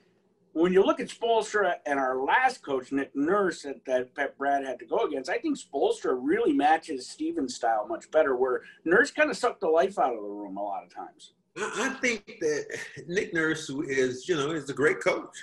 when 0.55 0.71
you 0.71 0.81
look 0.81 1.01
at 1.01 1.09
Spoelstra 1.09 1.75
and 1.85 1.99
our 1.99 2.23
last 2.23 2.63
coach 2.63 2.93
Nick 2.93 3.13
Nurse 3.13 3.63
that, 3.63 3.83
that 3.85 4.15
Pep 4.15 4.37
Brad 4.37 4.63
had 4.65 4.79
to 4.79 4.85
go 4.85 4.99
against. 4.99 5.29
I 5.29 5.37
think 5.37 5.57
Spoelstra 5.59 6.17
really 6.17 6.53
matches 6.53 7.09
Stevens' 7.09 7.55
style 7.55 7.85
much 7.89 8.09
better. 8.09 8.37
Where 8.37 8.61
Nurse 8.85 9.11
kind 9.11 9.29
of 9.29 9.35
sucked 9.35 9.59
the 9.59 9.67
life 9.67 9.99
out 9.99 10.15
of 10.15 10.21
the 10.21 10.29
room 10.29 10.55
a 10.55 10.63
lot 10.63 10.85
of 10.85 10.95
times. 10.95 11.33
I 11.57 11.89
think 12.01 12.25
that 12.39 12.79
Nick 13.05 13.33
Nurse 13.33 13.69
is, 13.69 14.29
you 14.29 14.35
know, 14.35 14.51
is 14.51 14.69
a 14.69 14.73
great 14.73 15.01
coach. 15.01 15.35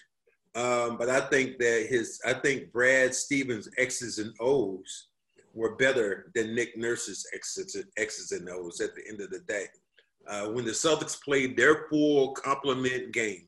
Um, 0.55 0.97
but 0.97 1.11
I 1.11 1.21
think 1.21 1.59
that 1.59 1.87
his, 1.91 2.19
I 2.25 2.33
think 2.33 2.73
Brad 2.73 3.15
Stevens' 3.15 3.69
X's 3.77 4.19
and 4.19 4.33
O's 4.41 5.09
were 5.53 5.77
better 5.77 6.31
than 6.35 6.55
Nick 6.55 6.79
Nurse's 6.79 7.27
X's, 7.35 7.77
X's 7.99 8.33
and 8.33 8.49
O's 8.49 8.81
at 8.81 8.95
the 8.95 9.03
end 9.07 9.21
of 9.21 9.29
the 9.29 9.41
day. 9.41 9.67
Uh, 10.27 10.47
when 10.47 10.65
the 10.65 10.71
Celtics 10.71 11.23
played 11.23 11.55
their 11.55 11.87
full 11.91 12.33
complement 12.33 13.13
game, 13.13 13.47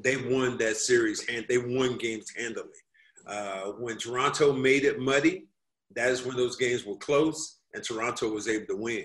they 0.00 0.16
won 0.16 0.58
that 0.58 0.76
series 0.76 1.24
and 1.28 1.44
they 1.48 1.58
won 1.58 1.96
games 1.98 2.30
handily. 2.36 2.68
Uh, 3.26 3.72
when 3.78 3.96
Toronto 3.98 4.52
made 4.52 4.84
it 4.84 5.00
muddy, 5.00 5.46
that 5.94 6.10
is 6.10 6.24
when 6.24 6.36
those 6.36 6.56
games 6.56 6.84
were 6.84 6.96
close 6.96 7.60
and 7.74 7.82
Toronto 7.82 8.30
was 8.30 8.48
able 8.48 8.66
to 8.66 8.76
win. 8.76 9.04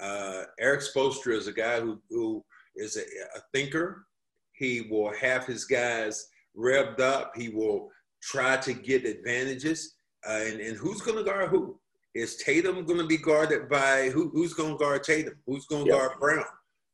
Uh, 0.00 0.42
Erik 0.58 0.80
Spoelstra 0.80 1.34
is 1.34 1.46
a 1.46 1.52
guy 1.52 1.80
who, 1.80 2.00
who 2.10 2.44
is 2.76 2.96
a, 2.96 3.02
a 3.38 3.40
thinker. 3.52 4.06
He 4.52 4.82
will 4.90 5.12
have 5.14 5.46
his 5.46 5.64
guys 5.64 6.26
revved 6.56 7.00
up. 7.00 7.32
He 7.36 7.48
will 7.48 7.90
try 8.22 8.56
to 8.58 8.72
get 8.72 9.04
advantages. 9.06 9.94
Uh, 10.28 10.40
and, 10.46 10.60
and 10.60 10.76
who's 10.76 11.00
going 11.00 11.18
to 11.18 11.24
guard 11.24 11.50
who? 11.50 11.78
Is 12.14 12.36
Tatum 12.36 12.84
going 12.84 13.00
to 13.00 13.06
be 13.06 13.16
guarded 13.16 13.68
by 13.68 14.08
who, 14.10 14.30
who's 14.30 14.54
going 14.54 14.72
to 14.72 14.78
guard 14.78 15.02
Tatum? 15.04 15.34
Who's 15.46 15.66
going 15.66 15.86
to 15.86 15.90
Yeah. 15.92 15.98
guard 15.98 16.20
Brown? 16.20 16.44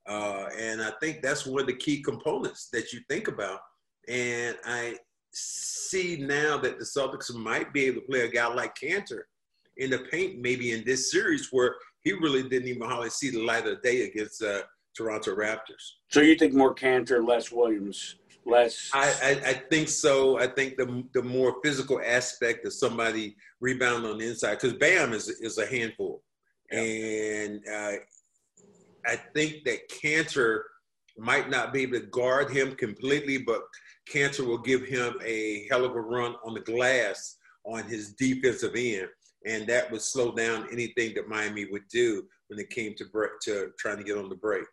Uh, 0.09 0.47
and 0.59 0.83
I 0.83 0.93
think 1.01 1.23
that's 1.23 1.47
one 1.47 1.61
of 1.61 1.67
the 1.67 1.77
key 1.77 2.03
components 2.03 2.69
that 2.73 2.93
you 2.93 3.01
think 3.09 3.29
about. 3.29 3.61
And 4.09 4.57
I 4.65 4.97
see 5.33 6.17
now 6.19 6.57
that 6.59 6.79
the 6.79 6.85
Celtics 6.85 7.33
might 7.35 7.73
be 7.73 7.85
able 7.85 8.01
to 8.01 8.07
play 8.07 8.21
a 8.23 8.29
guy 8.29 8.53
like 8.53 8.75
Kanter 8.75 9.23
in 9.77 9.91
the 9.91 9.99
paint, 10.11 10.41
maybe 10.41 10.73
in 10.73 10.85
this 10.85 11.11
series 11.11 11.49
where 11.53 11.77
he 12.03 12.13
really 12.13 12.49
didn't 12.49 12.69
even 12.69 12.83
hardly 12.83 13.11
see 13.11 13.31
the 13.31 13.45
light 13.45 13.67
of 13.67 13.77
the 13.77 13.89
day 13.89 14.03
against 14.03 14.43
uh, 14.43 14.63
Toronto 14.97 15.37
Raptors. 15.37 15.85
So 16.09 16.21
you 16.21 16.35
think 16.35 16.55
more 16.55 16.75
Kanter, 16.75 17.27
less 17.27 17.53
Williams, 17.53 18.17
less. 18.45 18.91
I, 18.93 19.15
I, 19.23 19.31
I 19.51 19.53
think 19.71 19.89
so. 19.89 20.39
I 20.39 20.49
think 20.49 20.77
the 20.77 21.05
the 21.15 21.23
more 21.23 21.57
physical 21.63 22.01
aspect 22.05 22.67
of 22.67 22.73
somebody 22.73 23.37
rebound 23.61 24.07
on 24.07 24.19
the 24.19 24.29
inside, 24.29 24.57
because 24.57 24.73
Bam 24.75 25.13
is 25.13 25.29
is 25.29 25.59
a 25.59 25.67
handful, 25.67 26.23
and 26.71 27.61
uh, 27.73 27.93
I 29.07 29.17
think 29.35 29.65
that 29.65 29.89
Kanter 29.89 30.63
might 31.19 31.51
not 31.51 31.73
be 31.73 31.83
able 31.83 32.01
to 32.01 32.07
guard 32.07 32.51
him 32.51 32.75
completely, 32.77 33.39
but 33.39 33.63
Kanter 34.11 34.47
will 34.47 34.59
give 34.59 34.85
him 34.85 35.15
a 35.25 35.67
hell 35.71 35.85
of 35.85 35.95
a 35.95 36.01
run 36.01 36.35
on 36.45 36.55
the 36.55 36.61
glass 36.61 37.37
on 37.65 37.85
his 37.85 38.15
defensive 38.15 38.75
end, 38.75 39.09
and 39.47 39.67
that 39.67 39.91
would 39.91 40.03
slow 40.03 40.33
down 40.33 40.69
anything 40.73 41.15
that 41.15 41.29
Miami 41.29 41.67
would 41.67 41.87
do 41.93 42.25
when 42.49 42.59
it 42.59 42.71
came 42.71 42.95
to 42.97 43.05
break, 43.07 43.33
to 43.43 43.71
trying 43.79 43.99
to 43.99 44.05
get 44.05 44.19
on 44.19 44.29
the 44.29 44.35
break. 44.35 44.65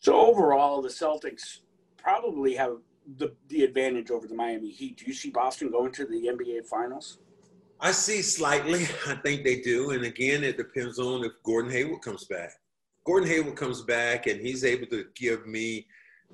So 0.00 0.18
overall, 0.18 0.80
the 0.80 0.88
Celtics 0.88 1.58
probably 1.96 2.54
have 2.54 2.78
the 3.16 3.34
the 3.48 3.64
advantage 3.64 4.10
over 4.10 4.26
the 4.26 4.34
Miami 4.34 4.70
Heat. 4.70 4.98
Do 4.98 5.04
you 5.06 5.12
see 5.12 5.30
Boston 5.30 5.70
going 5.70 5.92
to 5.92 6.06
the 6.06 6.28
NBA 6.28 6.66
Finals? 6.66 7.18
I 7.80 7.92
see 7.92 8.22
slightly. 8.22 8.84
I 9.06 9.14
think 9.16 9.44
they 9.44 9.60
do. 9.60 9.90
And 9.90 10.04
again, 10.04 10.44
it 10.44 10.56
depends 10.56 10.98
on 10.98 11.24
if 11.24 11.32
Gordon 11.44 11.70
Hayward 11.70 12.02
comes 12.02 12.24
back. 12.24 12.50
Gordon 13.10 13.28
Hayward 13.28 13.56
comes 13.56 13.82
back 13.82 14.28
and 14.28 14.40
he's 14.40 14.62
able 14.62 14.86
to 14.86 15.04
give 15.16 15.44
me 15.44 15.84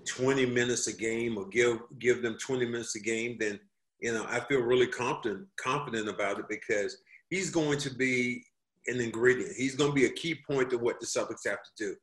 20 0.06 0.44
minutes 0.44 0.88
a 0.88 0.92
game 0.92 1.38
or 1.38 1.46
give 1.46 1.78
give 1.98 2.20
them 2.20 2.36
20 2.38 2.66
minutes 2.66 2.94
a 2.96 3.00
game, 3.00 3.38
then 3.40 3.58
you 4.00 4.12
know 4.12 4.26
I 4.28 4.40
feel 4.40 4.60
really 4.60 4.86
confident 4.86 5.46
confident 5.56 6.06
about 6.06 6.38
it 6.38 6.44
because 6.50 6.98
he's 7.30 7.48
going 7.48 7.78
to 7.78 7.94
be 7.94 8.44
an 8.88 9.00
ingredient. 9.00 9.54
He's 9.56 9.74
going 9.74 9.90
to 9.90 9.94
be 9.94 10.04
a 10.04 10.10
key 10.10 10.36
point 10.46 10.68
to 10.68 10.76
what 10.76 11.00
the 11.00 11.06
Celtics 11.06 11.48
have 11.48 11.60
to 11.62 11.70
do. 11.78 11.96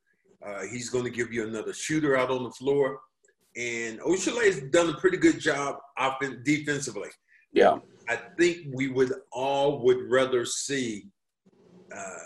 Uh, 0.44 0.62
he's 0.62 0.90
going 0.90 1.04
to 1.04 1.10
give 1.10 1.32
you 1.32 1.46
another 1.46 1.72
shooter 1.72 2.16
out 2.16 2.30
on 2.30 2.42
the 2.42 2.50
floor. 2.50 2.98
And 3.56 4.00
Ojeleye 4.00 4.46
has 4.46 4.60
done 4.72 4.90
a 4.90 4.98
pretty 4.98 5.18
good 5.18 5.38
job 5.38 5.76
offen- 5.96 6.42
defensively. 6.44 7.10
Yeah. 7.52 7.76
I 8.08 8.16
think 8.36 8.66
we 8.74 8.88
would 8.88 9.12
all 9.30 9.84
would 9.84 10.10
rather 10.10 10.44
see 10.44 11.06
uh, 11.96 12.18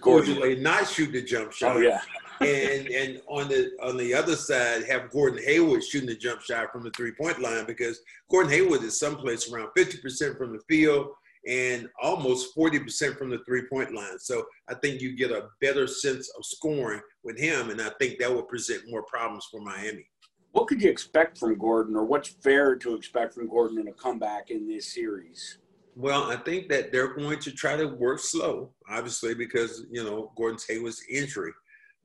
Gordon. 0.00 0.62
Not 0.62 0.88
shoot 0.88 1.12
the 1.12 1.22
jump 1.22 1.52
shot, 1.52 1.76
Oh 1.76 1.80
yeah. 1.80 2.00
and 2.40 2.86
and 2.88 3.20
on 3.28 3.48
the 3.48 3.72
on 3.82 3.96
the 3.96 4.12
other 4.14 4.36
side 4.36 4.84
have 4.84 5.10
Gordon 5.10 5.42
Hayward 5.44 5.82
shooting 5.84 6.08
the 6.08 6.16
jump 6.16 6.40
shot 6.42 6.72
from 6.72 6.82
the 6.82 6.90
three 6.90 7.12
point 7.12 7.40
line 7.40 7.64
because 7.66 8.00
Gordon 8.30 8.52
Hayward 8.52 8.82
is 8.82 8.98
someplace 8.98 9.50
around 9.50 9.70
fifty 9.76 9.98
percent 9.98 10.36
from 10.36 10.52
the 10.52 10.60
field 10.68 11.08
and 11.48 11.88
almost 12.02 12.54
forty 12.54 12.78
percent 12.78 13.16
from 13.18 13.30
the 13.30 13.38
three 13.46 13.62
point 13.72 13.94
line. 13.94 14.18
So 14.18 14.44
I 14.68 14.74
think 14.74 15.00
you 15.00 15.16
get 15.16 15.30
a 15.30 15.48
better 15.60 15.86
sense 15.86 16.30
of 16.36 16.44
scoring 16.44 17.00
with 17.24 17.38
him, 17.38 17.70
and 17.70 17.80
I 17.80 17.90
think 18.00 18.18
that 18.18 18.32
will 18.32 18.42
present 18.42 18.82
more 18.88 19.02
problems 19.04 19.46
for 19.50 19.60
Miami. 19.60 20.06
What 20.52 20.68
could 20.68 20.80
you 20.80 20.88
expect 20.90 21.36
from 21.38 21.58
Gordon, 21.58 21.96
or 21.96 22.04
what's 22.04 22.28
fair 22.28 22.76
to 22.76 22.94
expect 22.94 23.34
from 23.34 23.48
Gordon 23.48 23.78
in 23.78 23.88
a 23.88 23.92
comeback 23.92 24.50
in 24.50 24.66
this 24.66 24.94
series? 24.94 25.58
Well, 25.98 26.24
I 26.30 26.36
think 26.36 26.68
that 26.68 26.92
they're 26.92 27.14
going 27.14 27.38
to 27.40 27.50
try 27.50 27.74
to 27.74 27.86
work 27.86 28.18
slow, 28.20 28.70
obviously, 28.88 29.34
because 29.34 29.86
you 29.90 30.04
know 30.04 30.30
Gordon 30.36 30.58
Hayward's 30.68 31.02
injury. 31.10 31.52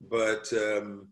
But 0.10 0.52
um, 0.54 1.10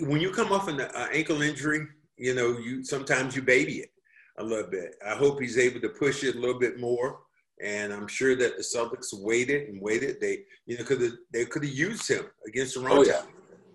when 0.00 0.20
you 0.20 0.30
come 0.32 0.52
off 0.52 0.66
an 0.66 0.80
uh, 0.80 1.06
ankle 1.12 1.40
injury, 1.42 1.86
you 2.16 2.34
know 2.34 2.58
you 2.58 2.84
sometimes 2.84 3.36
you 3.36 3.42
baby 3.42 3.74
it 3.78 3.90
a 4.38 4.42
little 4.44 4.68
bit. 4.68 4.96
I 5.06 5.14
hope 5.14 5.40
he's 5.40 5.56
able 5.56 5.80
to 5.80 5.88
push 5.88 6.24
it 6.24 6.34
a 6.34 6.40
little 6.40 6.58
bit 6.58 6.80
more, 6.80 7.20
and 7.64 7.92
I'm 7.92 8.08
sure 8.08 8.34
that 8.34 8.56
the 8.56 8.62
Celtics 8.64 9.12
waited 9.12 9.68
and 9.68 9.80
waited. 9.80 10.20
They 10.20 10.40
you 10.66 10.78
know 10.78 10.84
could 10.84 11.00
have 11.00 11.12
they 11.32 11.44
could 11.44 11.64
have 11.64 11.72
used 11.72 12.08
him 12.10 12.24
against 12.44 12.74
Toronto, 12.74 13.02
Oh, 13.02 13.04
yeah. 13.04 13.22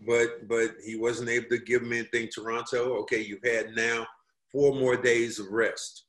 but 0.06 0.48
but 0.50 0.76
he 0.86 0.98
wasn't 0.98 1.30
able 1.30 1.48
to 1.52 1.58
give 1.60 1.84
him 1.84 1.94
anything. 1.94 2.28
Toronto, 2.28 2.98
okay, 3.04 3.22
you've 3.22 3.46
had 3.46 3.74
now 3.76 4.06
four 4.52 4.76
more 4.76 4.98
days 4.98 5.40
of 5.40 5.48
rest. 5.52 6.04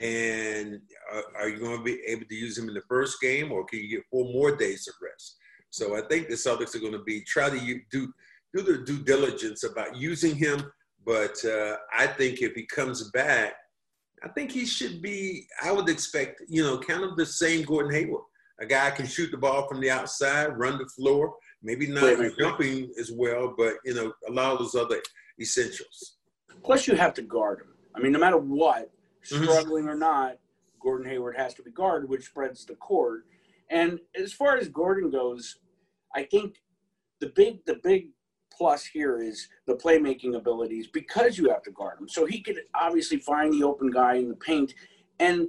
And 0.00 0.80
uh, 1.12 1.22
are 1.36 1.48
you 1.48 1.58
going 1.58 1.78
to 1.78 1.82
be 1.82 2.00
able 2.06 2.26
to 2.26 2.34
use 2.34 2.58
him 2.58 2.68
in 2.68 2.74
the 2.74 2.82
first 2.88 3.20
game, 3.20 3.50
or 3.52 3.64
can 3.64 3.78
you 3.78 3.88
get 3.88 4.04
four 4.10 4.24
more 4.32 4.54
days 4.54 4.86
of 4.86 4.94
rest? 5.02 5.36
So 5.70 5.96
I 5.96 6.02
think 6.08 6.28
the 6.28 6.34
Celtics 6.34 6.74
are 6.74 6.80
going 6.80 6.92
to 6.92 7.02
be 7.02 7.22
try 7.22 7.50
to 7.50 7.80
do 7.90 8.12
do 8.54 8.62
the 8.62 8.78
due 8.78 9.02
diligence 9.02 9.64
about 9.64 9.96
using 9.96 10.34
him. 10.34 10.62
But 11.06 11.42
uh, 11.44 11.76
I 11.96 12.06
think 12.06 12.42
if 12.42 12.54
he 12.54 12.66
comes 12.66 13.10
back, 13.10 13.54
I 14.22 14.28
think 14.28 14.50
he 14.50 14.66
should 14.66 15.00
be. 15.00 15.46
I 15.62 15.72
would 15.72 15.88
expect 15.88 16.42
you 16.48 16.62
know 16.62 16.78
kind 16.78 17.04
of 17.04 17.16
the 17.16 17.26
same 17.26 17.64
Gordon 17.64 17.92
Hayward, 17.92 18.24
a 18.60 18.66
guy 18.66 18.90
can 18.90 19.06
shoot 19.06 19.30
the 19.30 19.38
ball 19.38 19.68
from 19.68 19.80
the 19.80 19.90
outside, 19.90 20.58
run 20.58 20.78
the 20.78 20.86
floor, 20.86 21.34
maybe 21.62 21.86
not 21.86 22.02
Playmaker. 22.02 22.38
jumping 22.38 22.92
as 22.98 23.12
well, 23.12 23.54
but 23.56 23.74
you 23.84 23.94
know 23.94 24.12
a 24.28 24.32
lot 24.32 24.52
of 24.52 24.58
those 24.58 24.74
other 24.74 25.00
essentials. 25.40 26.16
Plus, 26.62 26.86
you 26.86 26.96
have 26.96 27.14
to 27.14 27.22
guard 27.22 27.60
him. 27.60 27.68
I 27.94 28.00
mean, 28.00 28.12
no 28.12 28.18
matter 28.18 28.38
what, 28.38 28.90
Mhm. 29.30 29.44
struggling 29.44 29.88
or 29.88 29.94
not, 29.96 30.38
Gordon 30.80 31.08
Hayward 31.08 31.36
has 31.36 31.54
to 31.54 31.62
be 31.62 31.70
guarded, 31.70 32.08
which 32.08 32.24
spreads 32.24 32.64
the 32.64 32.76
court. 32.76 33.26
And 33.70 34.00
as 34.14 34.32
far 34.32 34.56
as 34.56 34.68
Gordon 34.68 35.10
goes, 35.10 35.58
I 36.14 36.22
think 36.24 36.62
the 37.20 37.28
big 37.28 37.64
the 37.66 37.76
big 37.82 38.10
plus 38.52 38.84
here 38.86 39.20
is 39.20 39.48
the 39.66 39.74
playmaking 39.76 40.36
abilities 40.36 40.86
because 40.88 41.38
you 41.38 41.48
have 41.50 41.62
to 41.62 41.70
guard 41.70 42.00
him. 42.00 42.08
So 42.08 42.24
he 42.26 42.40
could 42.40 42.60
obviously 42.74 43.18
find 43.18 43.52
the 43.52 43.62
open 43.62 43.90
guy 43.90 44.14
in 44.14 44.28
the 44.28 44.34
paint. 44.36 44.74
And 45.20 45.48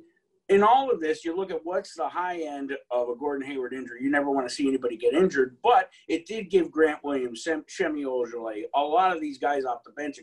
in 0.50 0.64
all 0.64 0.92
of 0.92 1.00
this, 1.00 1.24
you 1.24 1.36
look 1.36 1.50
at 1.52 1.64
what's 1.64 1.96
the 1.96 2.08
high 2.10 2.42
end 2.42 2.76
of 2.92 3.10
a 3.10 3.16
Gordon 3.16 3.48
Hayward 3.48 3.74
injury. 3.74 4.04
You 4.04 4.10
never 4.10 4.30
want 4.32 4.48
to 4.50 4.54
see 4.54 4.68
anybody 4.68 4.98
get 4.98 5.14
injured, 5.14 5.58
but 5.64 5.90
it 6.08 6.26
did 6.26 6.50
give 6.50 6.72
Grant 6.72 7.04
Williams, 7.04 7.44
Sem- 7.44 7.66
Semi 7.68 8.04
Ojeleye, 8.04 8.64
a 8.76 8.82
lot 8.82 9.16
of 9.16 9.22
these 9.22 9.38
guys 9.38 9.64
off 9.66 9.84
the 9.84 9.92
bench. 9.92 10.20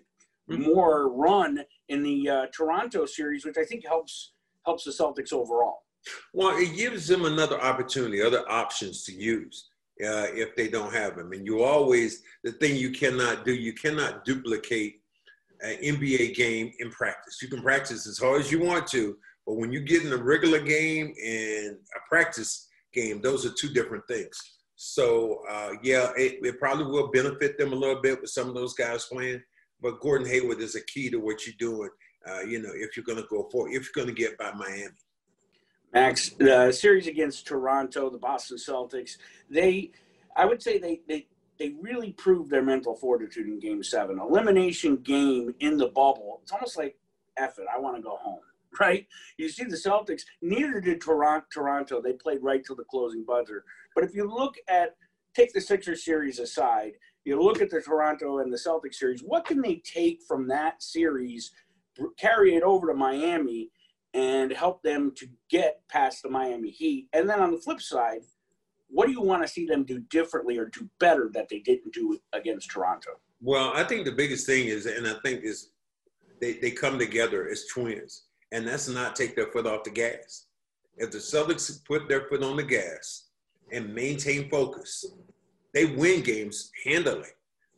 More 0.48 1.10
run 1.10 1.60
in 1.88 2.02
the 2.02 2.28
uh, 2.28 2.46
Toronto 2.52 3.06
series, 3.06 3.44
which 3.44 3.56
I 3.58 3.64
think 3.64 3.86
helps 3.86 4.32
helps 4.64 4.84
the 4.84 4.90
Celtics 4.90 5.32
overall. 5.32 5.78
Well, 6.32 6.56
it 6.56 6.76
gives 6.76 7.06
them 7.08 7.24
another 7.24 7.60
opportunity, 7.60 8.22
other 8.22 8.44
options 8.50 9.04
to 9.04 9.12
use. 9.12 9.68
uh, 10.02 10.28
if 10.34 10.54
they 10.56 10.68
don't 10.68 10.92
have 10.92 11.16
them. 11.16 11.32
And 11.32 11.46
you 11.46 11.62
always, 11.62 12.22
the 12.44 12.52
thing 12.52 12.76
you 12.76 12.90
cannot 12.90 13.44
do, 13.44 13.54
you 13.54 13.72
cannot 13.72 14.24
duplicate 14.24 15.00
an 15.60 15.76
NBA 15.82 16.34
game 16.34 16.70
in 16.80 16.90
practice. 16.90 17.38
You 17.40 17.48
can 17.48 17.62
practice 17.62 18.06
as 18.06 18.18
hard 18.18 18.40
as 18.40 18.52
you 18.52 18.60
want 18.60 18.86
to, 18.88 19.16
but 19.46 19.54
when 19.54 19.72
you 19.72 19.80
get 19.80 20.04
in 20.04 20.12
a 20.12 20.16
regular 20.16 20.60
game 20.60 21.14
and 21.24 21.76
a 21.76 22.08
practice 22.08 22.68
game, 22.92 23.22
those 23.22 23.46
are 23.46 23.52
two 23.58 23.72
different 23.72 24.06
things. 24.06 24.38
So, 24.74 25.40
uh, 25.50 25.72
yeah, 25.82 26.10
it, 26.16 26.40
it 26.44 26.58
probably 26.58 26.84
will 26.84 27.10
benefit 27.10 27.56
them 27.56 27.72
a 27.72 27.76
little 27.76 28.02
bit 28.02 28.20
with 28.20 28.28
some 28.30 28.48
of 28.48 28.54
those 28.54 28.74
guys 28.74 29.06
playing. 29.06 29.42
But 29.80 30.00
Gordon 30.00 30.26
Hayward 30.28 30.60
is 30.60 30.74
a 30.74 30.84
key 30.84 31.10
to 31.10 31.18
what 31.18 31.46
you're 31.46 31.54
doing, 31.58 31.90
uh, 32.26 32.40
you 32.40 32.60
know, 32.60 32.70
if 32.74 32.96
you're 32.96 33.04
going 33.04 33.22
to 33.22 33.28
go 33.28 33.48
for, 33.50 33.68
if 33.68 33.74
you're 33.74 34.04
going 34.04 34.14
to 34.14 34.14
get 34.14 34.38
by 34.38 34.52
Miami. 34.52 34.88
Max, 35.92 36.30
the 36.30 36.72
series 36.72 37.06
against 37.06 37.46
Toronto, 37.46 38.10
the 38.10 38.18
Boston 38.18 38.56
Celtics, 38.56 39.16
they, 39.48 39.92
I 40.36 40.44
would 40.44 40.62
say 40.62 40.78
they, 40.78 41.00
they, 41.08 41.26
they 41.58 41.74
really 41.80 42.12
proved 42.12 42.50
their 42.50 42.62
mental 42.62 42.94
fortitude 42.94 43.46
in 43.46 43.58
game 43.58 43.82
seven. 43.82 44.18
Elimination 44.18 44.96
game 44.96 45.54
in 45.60 45.76
the 45.76 45.86
bubble. 45.86 46.40
It's 46.42 46.52
almost 46.52 46.76
like, 46.76 46.96
F 47.36 47.58
it, 47.58 47.66
I 47.74 47.78
want 47.78 47.96
to 47.96 48.02
go 48.02 48.16
home, 48.16 48.40
right? 48.80 49.06
You 49.36 49.48
see 49.48 49.64
the 49.64 49.76
Celtics, 49.76 50.22
neither 50.42 50.80
did 50.80 51.00
Toronto. 51.00 51.46
Toronto. 51.52 52.02
They 52.02 52.12
played 52.12 52.42
right 52.42 52.64
till 52.64 52.76
the 52.76 52.84
closing 52.84 53.24
buzzer. 53.24 53.64
But 53.94 54.04
if 54.04 54.14
you 54.14 54.28
look 54.28 54.56
at, 54.68 54.96
take 55.34 55.52
the 55.52 55.60
Sixers 55.60 56.04
series 56.04 56.38
aside, 56.38 56.92
you 57.26 57.42
look 57.42 57.60
at 57.60 57.70
the 57.70 57.80
Toronto 57.80 58.38
and 58.38 58.52
the 58.52 58.56
Celtics 58.56 58.94
series, 58.94 59.20
what 59.20 59.44
can 59.44 59.60
they 59.60 59.82
take 59.84 60.22
from 60.26 60.46
that 60.48 60.82
series, 60.82 61.50
carry 62.18 62.54
it 62.54 62.62
over 62.62 62.86
to 62.86 62.94
Miami, 62.94 63.70
and 64.14 64.52
help 64.52 64.82
them 64.82 65.12
to 65.16 65.26
get 65.50 65.80
past 65.90 66.22
the 66.22 66.30
Miami 66.30 66.70
Heat? 66.70 67.08
And 67.12 67.28
then 67.28 67.40
on 67.40 67.50
the 67.50 67.58
flip 67.58 67.80
side, 67.80 68.20
what 68.88 69.06
do 69.06 69.12
you 69.12 69.20
want 69.20 69.42
to 69.42 69.48
see 69.48 69.66
them 69.66 69.84
do 69.84 69.98
differently 69.98 70.56
or 70.56 70.66
do 70.66 70.88
better 71.00 71.30
that 71.34 71.48
they 71.48 71.58
didn't 71.58 71.92
do 71.92 72.18
against 72.32 72.70
Toronto? 72.70 73.10
Well, 73.40 73.72
I 73.74 73.84
think 73.84 74.04
the 74.04 74.12
biggest 74.12 74.46
thing 74.46 74.68
is, 74.68 74.86
and 74.86 75.06
I 75.06 75.14
think 75.24 75.42
is 75.44 75.70
they, 76.40 76.54
they 76.54 76.70
come 76.70 76.98
together 76.98 77.48
as 77.48 77.66
twins, 77.66 78.24
and 78.52 78.66
that's 78.66 78.88
not 78.88 79.16
take 79.16 79.34
their 79.34 79.50
foot 79.50 79.66
off 79.66 79.84
the 79.84 79.90
gas. 79.90 80.46
If 80.96 81.10
the 81.10 81.18
Celtics 81.18 81.84
put 81.84 82.08
their 82.08 82.28
foot 82.28 82.42
on 82.42 82.56
the 82.56 82.62
gas 82.62 83.24
and 83.72 83.94
maintain 83.94 84.48
focus, 84.48 85.04
they 85.76 85.84
win 85.84 86.22
games 86.22 86.70
handily. 86.86 87.28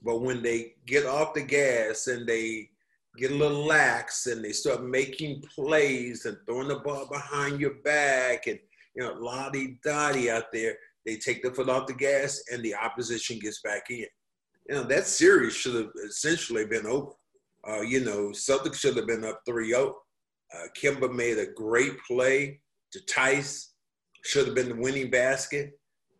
But 0.04 0.20
when 0.20 0.40
they 0.40 0.74
get 0.86 1.04
off 1.04 1.34
the 1.34 1.42
gas 1.42 2.06
and 2.06 2.28
they 2.28 2.70
get 3.16 3.32
a 3.32 3.34
little 3.34 3.66
lax 3.66 4.28
and 4.28 4.44
they 4.44 4.52
start 4.52 4.84
making 4.84 5.42
plays 5.52 6.24
and 6.24 6.36
throwing 6.46 6.68
the 6.68 6.76
ball 6.76 7.08
behind 7.10 7.60
your 7.60 7.74
back 7.82 8.46
and 8.46 8.60
you 8.94 9.02
know 9.02 9.14
lottie 9.14 9.80
dottie 9.82 10.30
out 10.30 10.52
there, 10.52 10.76
they 11.04 11.16
take 11.16 11.42
the 11.42 11.50
foot 11.50 11.68
off 11.68 11.88
the 11.88 11.92
gas 11.92 12.40
and 12.52 12.62
the 12.62 12.72
opposition 12.72 13.40
gets 13.40 13.62
back 13.62 13.90
in. 13.90 14.06
You 14.68 14.76
know 14.76 14.84
that 14.84 15.08
series 15.08 15.54
should 15.54 15.74
have 15.74 15.90
essentially 16.06 16.66
been 16.66 16.86
over. 16.86 17.10
Uh, 17.68 17.80
you 17.80 18.04
know, 18.04 18.28
Celtics 18.28 18.76
should 18.76 18.96
have 18.96 19.08
been 19.08 19.24
up 19.24 19.42
3-0. 19.46 19.92
Uh, 20.54 20.58
Kemba 20.80 21.12
made 21.12 21.38
a 21.38 21.50
great 21.50 21.98
play 22.06 22.60
to 22.92 23.00
Theis. 23.12 23.70
should 24.22 24.46
have 24.46 24.54
been 24.54 24.68
the 24.68 24.76
winning 24.76 25.10
basket. 25.10 25.77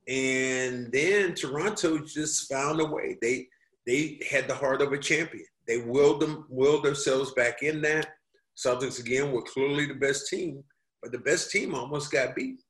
And 0.09 0.91
then 0.91 1.35
Toronto 1.35 1.99
just 1.99 2.51
found 2.51 2.81
a 2.81 2.87
way. 2.87 3.19
They 3.21 3.47
they 3.87 4.19
had 4.31 4.49
the 4.49 4.55
heart 4.55 4.81
of 4.81 4.93
a 4.93 4.99
champion. 4.99 5.45
They 5.67 5.79
willed 5.79 6.21
them 6.21 6.47
willed 6.49 6.85
themselves 6.85 7.33
back 7.33 7.63
in 7.63 7.83
that. 7.83 8.09
Celtics 8.57 8.99
again 8.99 9.31
were 9.31 9.43
clearly 9.43 9.87
the 9.87 9.95
best 9.95 10.29
team, 10.29 10.65
but 11.03 11.13
the 11.13 11.19
best 11.19 11.51
team 11.51 11.75
almost 11.75 12.11
got 12.11 12.35
beat. 12.35 12.61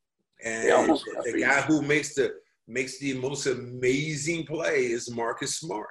And 0.45 0.88
got 0.88 1.25
the 1.25 1.33
beat. 1.33 1.42
guy 1.42 1.61
who 1.62 1.80
makes 1.80 2.14
the 2.14 2.35
makes 2.66 2.99
the 2.99 3.14
most 3.14 3.47
amazing 3.47 4.45
play 4.45 4.87
is 4.87 5.11
Marcus 5.11 5.61
Smart. 5.61 5.88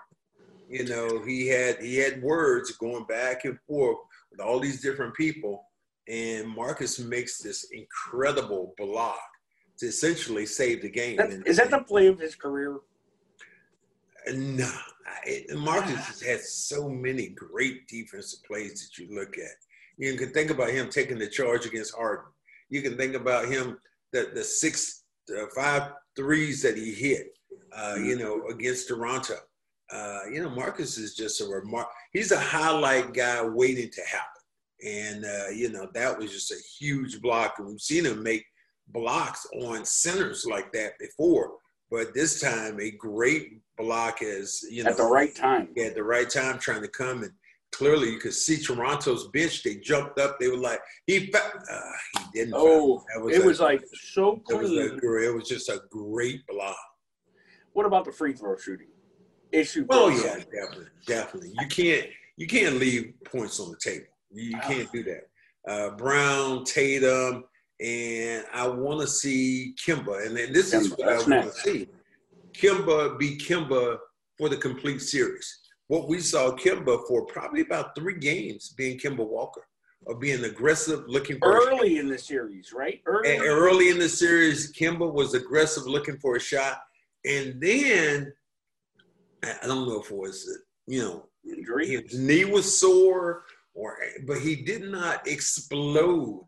You 0.69 0.83
know, 0.83 1.23
he 1.25 1.47
had 1.47 1.81
he 1.81 1.95
had 1.95 2.21
words 2.21 2.71
going 2.71 3.05
back 3.05 3.45
and 3.45 3.57
forth 3.65 3.97
with 4.31 4.41
all 4.41 4.59
these 4.59 4.81
different 4.81 5.15
people, 5.15 5.63
and 6.09 6.49
Marcus 6.49 6.99
makes 6.99 7.41
this 7.41 7.65
incredible 7.71 8.73
block 8.77 9.17
to 9.79 9.88
essentially 9.88 10.46
save 10.46 10.81
the 10.81 10.89
game. 10.89 11.17
That, 11.17 11.31
is 11.46 11.57
that 11.57 11.69
the 11.69 11.79
play 11.79 12.07
of 12.07 12.19
his 12.19 12.36
career? 12.36 12.79
No, 14.34 14.69
Marcus 15.55 16.05
has 16.07 16.22
had 16.22 16.41
so 16.41 16.89
many 16.89 17.29
great 17.29 17.88
defensive 17.88 18.43
plays 18.43 18.88
that 18.88 19.01
you 19.01 19.15
look 19.15 19.38
at. 19.38 19.51
You 19.98 20.15
can 20.15 20.31
think 20.31 20.51
about 20.51 20.69
him 20.69 20.89
taking 20.89 21.17
the 21.17 21.29
charge 21.29 21.65
against 21.65 21.96
Harden. 21.96 22.25
You 22.69 22.82
can 22.82 22.97
think 22.97 23.15
about 23.15 23.47
him 23.47 23.78
the 24.12 24.32
the 24.34 24.43
six, 24.43 25.04
uh, 25.36 25.45
five 25.56 25.93
threes 26.15 26.62
that 26.62 26.78
he 26.78 26.93
hit, 26.93 27.38
uh, 27.75 27.95
you 27.97 28.17
know, 28.17 28.47
against 28.47 28.88
Toronto. 28.88 29.36
Uh, 29.91 30.21
you 30.32 30.43
know, 30.43 30.49
Marcus 30.49 30.97
is 30.97 31.15
just 31.15 31.39
a 31.41 31.45
remark. 31.45 31.88
He's 32.12 32.32
a 32.32 32.39
highlight 32.39 33.13
guy 33.13 33.41
waiting 33.43 33.89
to 33.89 34.01
happen, 34.01 34.41
and 34.86 35.25
uh, 35.25 35.49
you 35.49 35.71
know 35.71 35.88
that 35.93 36.17
was 36.17 36.32
just 36.32 36.51
a 36.51 36.58
huge 36.78 37.21
block. 37.21 37.56
And 37.58 37.67
we've 37.67 37.82
seen 37.82 38.06
him 38.06 38.21
make 38.21 38.45
blocks 38.89 39.45
on 39.62 39.86
centers 39.86 40.45
like 40.45 40.71
that 40.73 40.97
before, 41.00 41.54
but 41.91 42.13
this 42.13 42.39
time 42.39 42.80
a 42.80 42.91
great 42.91 43.62
block 43.78 44.21
as 44.21 44.63
you 44.69 44.84
know 44.84 44.89
at 44.89 44.97
the 44.97 45.04
right 45.04 45.36
time. 45.36 45.69
At 45.78 45.95
the 45.95 46.04
right 46.04 46.30
time, 46.30 46.60
trying 46.60 46.82
to 46.82 46.88
come 46.88 47.23
and 47.23 47.32
clearly 47.71 48.12
you 48.12 48.19
could 48.19 48.34
see 48.34 48.58
Toronto's 48.58 49.28
bench. 49.28 49.63
They 49.63 49.76
jumped 49.76 50.19
up. 50.19 50.39
They 50.39 50.47
were 50.47 50.58
like, 50.58 50.80
he, 51.06 51.32
uh, 51.34 51.80
he 52.17 52.23
didn't. 52.34 52.54
Oh, 52.56 53.04
was 53.21 53.36
it 53.36 53.43
a, 53.43 53.45
was 53.45 53.60
like 53.60 53.84
so 53.93 54.38
clean. 54.38 54.60
It 54.60 54.62
was, 54.62 54.71
a, 54.71 55.30
it 55.30 55.36
was, 55.36 55.47
just 55.47 55.69
a 55.69 55.82
great 55.89 56.45
block. 56.47 56.78
What 57.73 57.86
about 57.86 58.06
the 58.06 58.12
free 58.12 58.34
throw 58.34 58.58
shooting? 58.58 58.88
Issue. 59.52 59.86
Oh 59.89 60.10
yeah, 60.10 60.36
definitely, 60.38 60.88
definitely. 61.06 61.54
You 61.60 61.67
can't 61.67 62.08
you 62.36 62.47
can't 62.47 62.76
leave 62.76 63.13
points 63.23 63.60
on 63.60 63.71
the 63.71 63.78
table. 63.78 64.08
You, 64.32 64.43
you 64.50 64.60
can't 64.60 64.91
do 64.91 65.04
that. 65.04 65.30
Uh, 65.67 65.89
Brown, 65.91 66.63
Tatum, 66.63 67.45
and 67.79 68.45
I 68.53 68.67
want 68.67 69.01
to 69.01 69.07
see 69.07 69.75
Kemba. 69.85 70.25
and 70.25 70.35
then 70.35 70.51
this 70.53 70.73
Kemba, 70.73 70.79
is 70.79 70.91
what 70.91 71.07
I 71.07 71.17
want 71.17 71.53
to 71.53 71.59
see. 71.59 71.87
Kemba 72.53 73.19
be 73.19 73.37
Kemba 73.37 73.97
for 74.37 74.49
the 74.49 74.57
complete 74.57 75.01
series. 75.01 75.59
What 75.87 76.07
we 76.07 76.19
saw 76.19 76.51
Kemba 76.51 77.07
for 77.07 77.25
probably 77.25 77.61
about 77.61 77.95
three 77.95 78.17
games 78.17 78.73
being 78.77 78.99
Kemba 78.99 79.27
Walker, 79.27 79.63
or 80.05 80.15
being 80.15 80.43
aggressive, 80.43 81.03
looking 81.07 81.37
for 81.39 81.53
early 81.53 81.97
in 81.97 82.07
the 82.07 82.17
series, 82.17 82.73
right? 82.73 83.01
Early. 83.05 83.37
early 83.37 83.89
in 83.89 83.99
the 83.99 84.09
series, 84.09 84.73
Kemba 84.73 85.11
was 85.11 85.33
aggressive, 85.33 85.85
looking 85.85 86.17
for 86.17 86.35
a 86.35 86.39
shot, 86.39 86.79
and 87.25 87.61
then 87.61 88.33
I 89.43 89.67
don't 89.67 89.87
know 89.87 90.01
if 90.01 90.11
it 90.11 90.17
was 90.17 90.59
you 90.87 91.01
know 91.01 91.25
injury, 91.47 91.87
his 91.89 92.17
knee 92.17 92.45
was 92.45 92.79
sore, 92.79 93.43
or 93.73 93.97
but 94.25 94.39
he 94.39 94.55
did 94.55 94.83
not 94.83 95.27
explode 95.27 96.45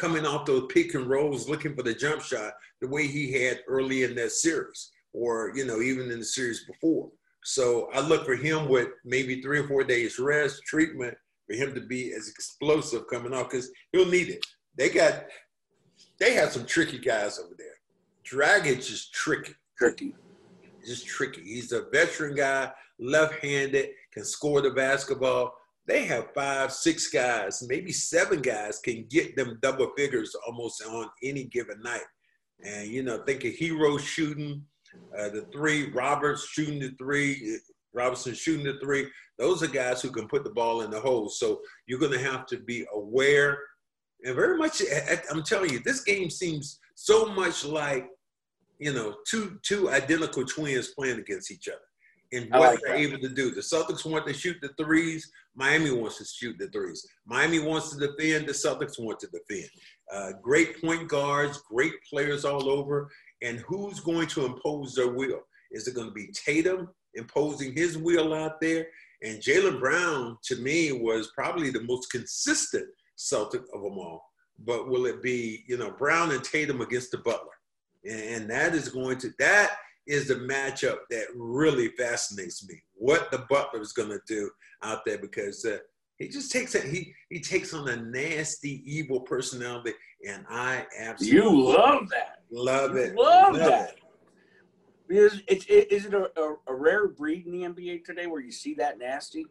coming 0.00 0.24
off 0.24 0.46
those 0.46 0.64
pick 0.72 0.94
and 0.94 1.06
rolls 1.06 1.46
looking 1.46 1.76
for 1.76 1.82
the 1.82 1.92
jump 1.92 2.22
shot 2.22 2.54
the 2.80 2.88
way 2.88 3.06
he 3.06 3.30
had 3.30 3.60
early 3.68 4.04
in 4.04 4.14
that 4.14 4.32
series 4.32 4.90
or 5.12 5.52
you 5.54 5.66
know 5.66 5.82
even 5.82 6.10
in 6.10 6.18
the 6.18 6.24
series 6.24 6.64
before. 6.64 7.10
So 7.44 7.88
i 7.94 8.00
look 8.00 8.24
for 8.24 8.34
him 8.34 8.68
with 8.68 8.88
maybe 9.04 9.42
three 9.42 9.58
or 9.58 9.68
four 9.68 9.84
days 9.84 10.18
rest 10.18 10.62
treatment 10.64 11.14
for 11.46 11.54
him 11.54 11.74
to 11.74 11.80
be 11.82 12.12
as 12.14 12.28
explosive 12.28 13.06
coming 13.08 13.34
off 13.34 13.50
because 13.50 13.70
he'll 13.92 14.06
need 14.06 14.28
it. 14.28 14.44
They 14.76 14.88
got 14.88 15.24
they 16.18 16.32
have 16.34 16.50
some 16.50 16.64
tricky 16.64 16.98
guys 16.98 17.38
over 17.38 17.54
there. 17.58 17.66
Dragic 18.24 18.78
is 18.78 19.10
tricky. 19.12 19.52
Tricky. 19.76 20.14
Just 20.86 21.06
tricky. 21.06 21.42
He's 21.42 21.72
a 21.72 21.84
veteran 21.92 22.34
guy 22.34 22.70
left-handed 22.98 23.88
can 24.12 24.24
score 24.24 24.60
the 24.60 24.70
basketball 24.70 25.54
they 25.90 26.04
have 26.04 26.32
five, 26.34 26.72
six 26.72 27.08
guys, 27.08 27.64
maybe 27.68 27.90
seven 27.90 28.40
guys 28.40 28.78
can 28.78 29.06
get 29.10 29.34
them 29.34 29.58
double 29.60 29.90
figures 29.96 30.36
almost 30.46 30.80
on 30.86 31.06
any 31.24 31.44
given 31.44 31.82
night. 31.82 32.04
And, 32.64 32.86
you 32.86 33.02
know, 33.02 33.24
think 33.24 33.44
of 33.44 33.54
Herro 33.54 33.98
shooting 33.98 34.62
uh, 35.18 35.30
the 35.30 35.48
three, 35.52 35.90
Roberts 35.90 36.46
shooting 36.46 36.78
the 36.78 36.94
three, 36.96 37.58
Robinson 37.92 38.34
shooting 38.34 38.64
the 38.64 38.78
three. 38.80 39.08
Those 39.36 39.64
are 39.64 39.66
guys 39.66 40.00
who 40.00 40.10
can 40.10 40.28
put 40.28 40.44
the 40.44 40.50
ball 40.50 40.82
in 40.82 40.92
the 40.92 41.00
hole. 41.00 41.28
So 41.28 41.60
you're 41.86 41.98
going 41.98 42.12
to 42.12 42.30
have 42.30 42.46
to 42.46 42.58
be 42.58 42.86
aware 42.94 43.58
and 44.22 44.36
very 44.36 44.58
much, 44.58 44.82
I'm 45.32 45.42
telling 45.42 45.70
you, 45.70 45.80
this 45.80 46.02
game 46.02 46.30
seems 46.30 46.78
so 46.94 47.32
much 47.32 47.64
like, 47.64 48.06
you 48.78 48.92
know, 48.92 49.16
two, 49.26 49.58
two 49.62 49.90
identical 49.90 50.44
twins 50.44 50.88
playing 50.88 51.18
against 51.18 51.50
each 51.50 51.68
other 51.68 51.80
and 52.32 52.50
what 52.50 52.60
like 52.60 52.80
they're 52.80 52.96
that. 52.96 53.00
able 53.00 53.18
to 53.18 53.28
do. 53.28 53.50
The 53.50 53.60
Celtics 53.60 54.04
want 54.04 54.26
to 54.26 54.32
shoot 54.32 54.56
the 54.62 54.70
threes. 54.82 55.30
Miami 55.54 55.90
wants 55.90 56.18
to 56.18 56.24
shoot 56.24 56.56
the 56.58 56.68
threes. 56.68 57.06
Miami 57.26 57.58
wants 57.58 57.90
to 57.90 57.98
defend. 57.98 58.46
The 58.46 58.52
Celtics 58.52 58.98
want 58.98 59.18
to 59.20 59.28
defend. 59.28 59.68
Uh, 60.12 60.32
great 60.40 60.80
point 60.80 61.08
guards, 61.08 61.58
great 61.68 61.94
players 62.08 62.44
all 62.44 62.68
over. 62.68 63.10
And 63.42 63.58
who's 63.60 64.00
going 64.00 64.28
to 64.28 64.46
impose 64.46 64.94
their 64.94 65.12
will? 65.12 65.40
Is 65.70 65.88
it 65.88 65.94
going 65.94 66.08
to 66.08 66.14
be 66.14 66.32
Tatum 66.32 66.88
imposing 67.14 67.74
his 67.74 67.98
will 67.98 68.34
out 68.34 68.60
there? 68.60 68.86
And 69.22 69.38
Jaylen 69.38 69.80
Brown, 69.80 70.38
to 70.44 70.56
me, 70.56 70.92
was 70.92 71.32
probably 71.34 71.70
the 71.70 71.82
most 71.82 72.10
consistent 72.10 72.86
Celtic 73.16 73.62
of 73.74 73.82
them 73.82 73.98
all. 73.98 74.24
But 74.58 74.88
will 74.88 75.06
it 75.06 75.22
be, 75.22 75.64
you 75.66 75.78
know, 75.78 75.90
Brown 75.90 76.32
and 76.32 76.44
Tatum 76.44 76.80
against 76.80 77.10
the 77.10 77.18
Butler? 77.18 77.52
And 78.08 78.48
that 78.50 78.74
is 78.74 78.88
going 78.88 79.18
to, 79.18 79.30
that 79.38 79.76
is 80.06 80.28
the 80.28 80.34
matchup 80.34 80.98
that 81.10 81.26
really 81.34 81.88
fascinates 81.98 82.66
me. 82.68 82.74
What 82.94 83.30
the 83.30 83.44
Butler 83.48 83.80
is 83.80 83.92
going 83.92 84.10
to 84.10 84.20
do 84.26 84.50
out 84.82 85.04
there 85.04 85.18
because 85.18 85.64
uh, 85.64 85.78
he 86.18 86.28
just 86.28 86.50
takes 86.52 86.74
it. 86.74 86.84
He 86.84 87.12
he 87.30 87.40
takes 87.40 87.72
on 87.74 87.88
a 87.88 87.96
nasty, 87.96 88.82
evil 88.84 89.20
personality, 89.20 89.92
and 90.28 90.44
I 90.50 90.86
absolutely 90.98 91.38
You 91.40 91.62
love 91.72 92.08
that. 92.10 92.40
love 92.50 92.96
it. 92.96 93.14
Love 93.14 93.54
Love 93.54 93.56
that. 93.56 93.90
it. 93.90 93.96
Is 95.16 95.42
it, 95.48 95.68
it, 95.68 95.90
is 95.92 96.06
it 96.06 96.14
a, 96.14 96.30
a, 96.40 96.54
a 96.68 96.74
rare 96.74 97.08
breed 97.08 97.44
in 97.46 97.52
the 97.52 97.62
NBA 97.62 98.04
today 98.04 98.26
where 98.28 98.40
you 98.40 98.52
see 98.52 98.74
that 98.74 98.98
nasty? 98.98 99.44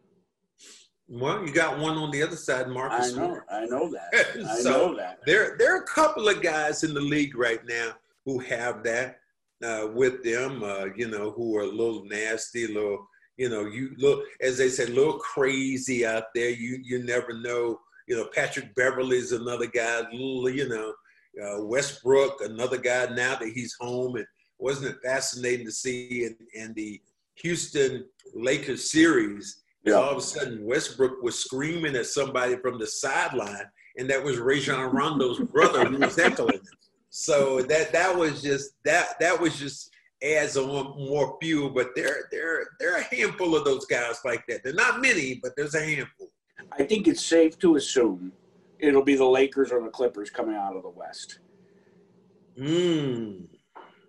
Well, 1.06 1.44
you 1.44 1.52
got 1.52 1.78
one 1.78 1.96
on 1.98 2.10
the 2.12 2.22
other 2.22 2.36
side, 2.36 2.68
Marcus. 2.68 3.14
I 3.14 3.16
know. 3.20 3.40
I 3.50 3.66
know 3.66 3.90
that. 3.90 4.10
I 4.48 4.60
So, 4.60 4.70
know 4.70 4.96
that. 4.96 5.18
There, 5.26 5.56
there 5.58 5.74
are 5.76 5.82
a 5.82 5.86
couple 5.86 6.28
of 6.28 6.40
guys 6.40 6.84
in 6.84 6.94
the 6.94 7.00
league 7.00 7.36
right 7.36 7.60
now 7.66 7.92
who 8.24 8.38
have 8.38 8.82
that 8.84 9.19
uh, 9.64 9.88
with 9.94 10.22
them. 10.24 10.62
Uh, 10.62 10.86
you 10.96 11.08
know, 11.08 11.30
who 11.30 11.56
are 11.56 11.62
a 11.62 11.66
little 11.66 12.04
nasty, 12.04 12.64
a 12.64 12.68
little, 12.68 13.06
you 13.36 13.48
know, 13.48 13.66
you 13.66 13.90
look 13.98 14.24
as 14.40 14.58
they 14.58 14.68
say, 14.68 14.84
a 14.84 14.88
little 14.88 15.18
crazy 15.18 16.06
out 16.06 16.24
there. 16.34 16.50
You, 16.50 16.80
you 16.82 17.02
never 17.04 17.38
know. 17.40 17.80
You 18.06 18.16
know, 18.16 18.28
Patrick 18.34 18.74
Beverley 18.74 19.18
is 19.18 19.32
another 19.32 19.66
guy. 19.66 20.00
Little, 20.12 20.50
you 20.50 20.68
know, 20.68 20.92
uh, 21.42 21.64
Westbrook, 21.64 22.40
another 22.42 22.78
guy. 22.78 23.06
Now 23.14 23.36
that 23.36 23.52
he's 23.54 23.76
home, 23.80 24.16
and 24.16 24.26
wasn't 24.58 24.94
it 24.94 25.02
fascinating 25.02 25.66
to 25.66 25.72
see 25.72 26.24
in, 26.24 26.36
in 26.54 26.74
the 26.74 27.00
Houston 27.36 28.06
Lakers 28.34 28.90
series? 28.90 29.62
Yeah. 29.84 29.94
All 29.94 30.10
of 30.10 30.18
a 30.18 30.22
sudden, 30.22 30.64
Westbrook 30.66 31.22
was 31.22 31.38
screaming 31.38 31.96
at 31.96 32.06
somebody 32.06 32.56
from 32.56 32.78
the 32.78 32.86
sideline, 32.86 33.64
and 33.96 34.10
that 34.10 34.22
was 34.22 34.38
Rajon 34.38 34.94
Rondo's 34.94 35.40
brother 35.40 35.86
who 35.86 35.98
was 35.98 36.16
heckling 36.20 36.54
him. 36.54 36.62
So 37.10 37.60
that 37.62 37.92
that 37.92 38.16
was 38.16 38.40
just 38.40 38.74
that 38.84 39.18
that 39.18 39.38
was 39.38 39.58
just 39.58 39.90
adds 40.22 40.56
on 40.56 40.66
more 40.96 41.36
fuel. 41.42 41.68
But 41.70 41.90
there 41.96 42.28
there 42.30 42.68
there 42.78 42.94
are 42.94 42.98
a 43.00 43.14
handful 43.14 43.56
of 43.56 43.64
those 43.64 43.84
guys 43.84 44.20
like 44.24 44.46
that. 44.46 44.62
They're 44.62 44.72
not 44.72 45.02
many, 45.02 45.40
but 45.42 45.52
there's 45.56 45.74
a 45.74 45.84
handful. 45.84 46.28
I 46.78 46.84
think 46.84 47.08
it's 47.08 47.24
safe 47.24 47.58
to 47.58 47.76
assume 47.76 48.32
it'll 48.78 49.04
be 49.04 49.16
the 49.16 49.24
Lakers 49.24 49.72
or 49.72 49.82
the 49.82 49.90
Clippers 49.90 50.30
coming 50.30 50.54
out 50.54 50.76
of 50.76 50.84
the 50.84 50.90
West. 50.90 51.40
Mm. 52.56 53.46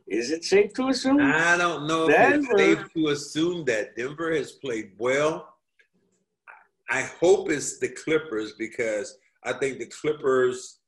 Is 0.08 0.30
it 0.30 0.44
safe 0.44 0.74
to 0.74 0.90
assume? 0.90 1.22
I 1.22 1.58
don't 1.58 1.88
know 1.88 2.08
if 2.10 2.34
it's 2.34 2.48
safe 2.56 2.94
to 2.94 3.08
assume 3.10 3.66
that 3.66 3.96
Denver 3.96 4.34
has 4.36 4.52
played 4.52 4.92
well. 4.98 5.56
I 6.90 7.04
hope 7.22 7.50
it's 7.50 7.80
the 7.80 7.88
Clippers 7.88 8.54
because 8.60 9.18
I 9.44 9.54
think 9.54 9.80
the 9.80 9.86
Clippers 9.86 10.81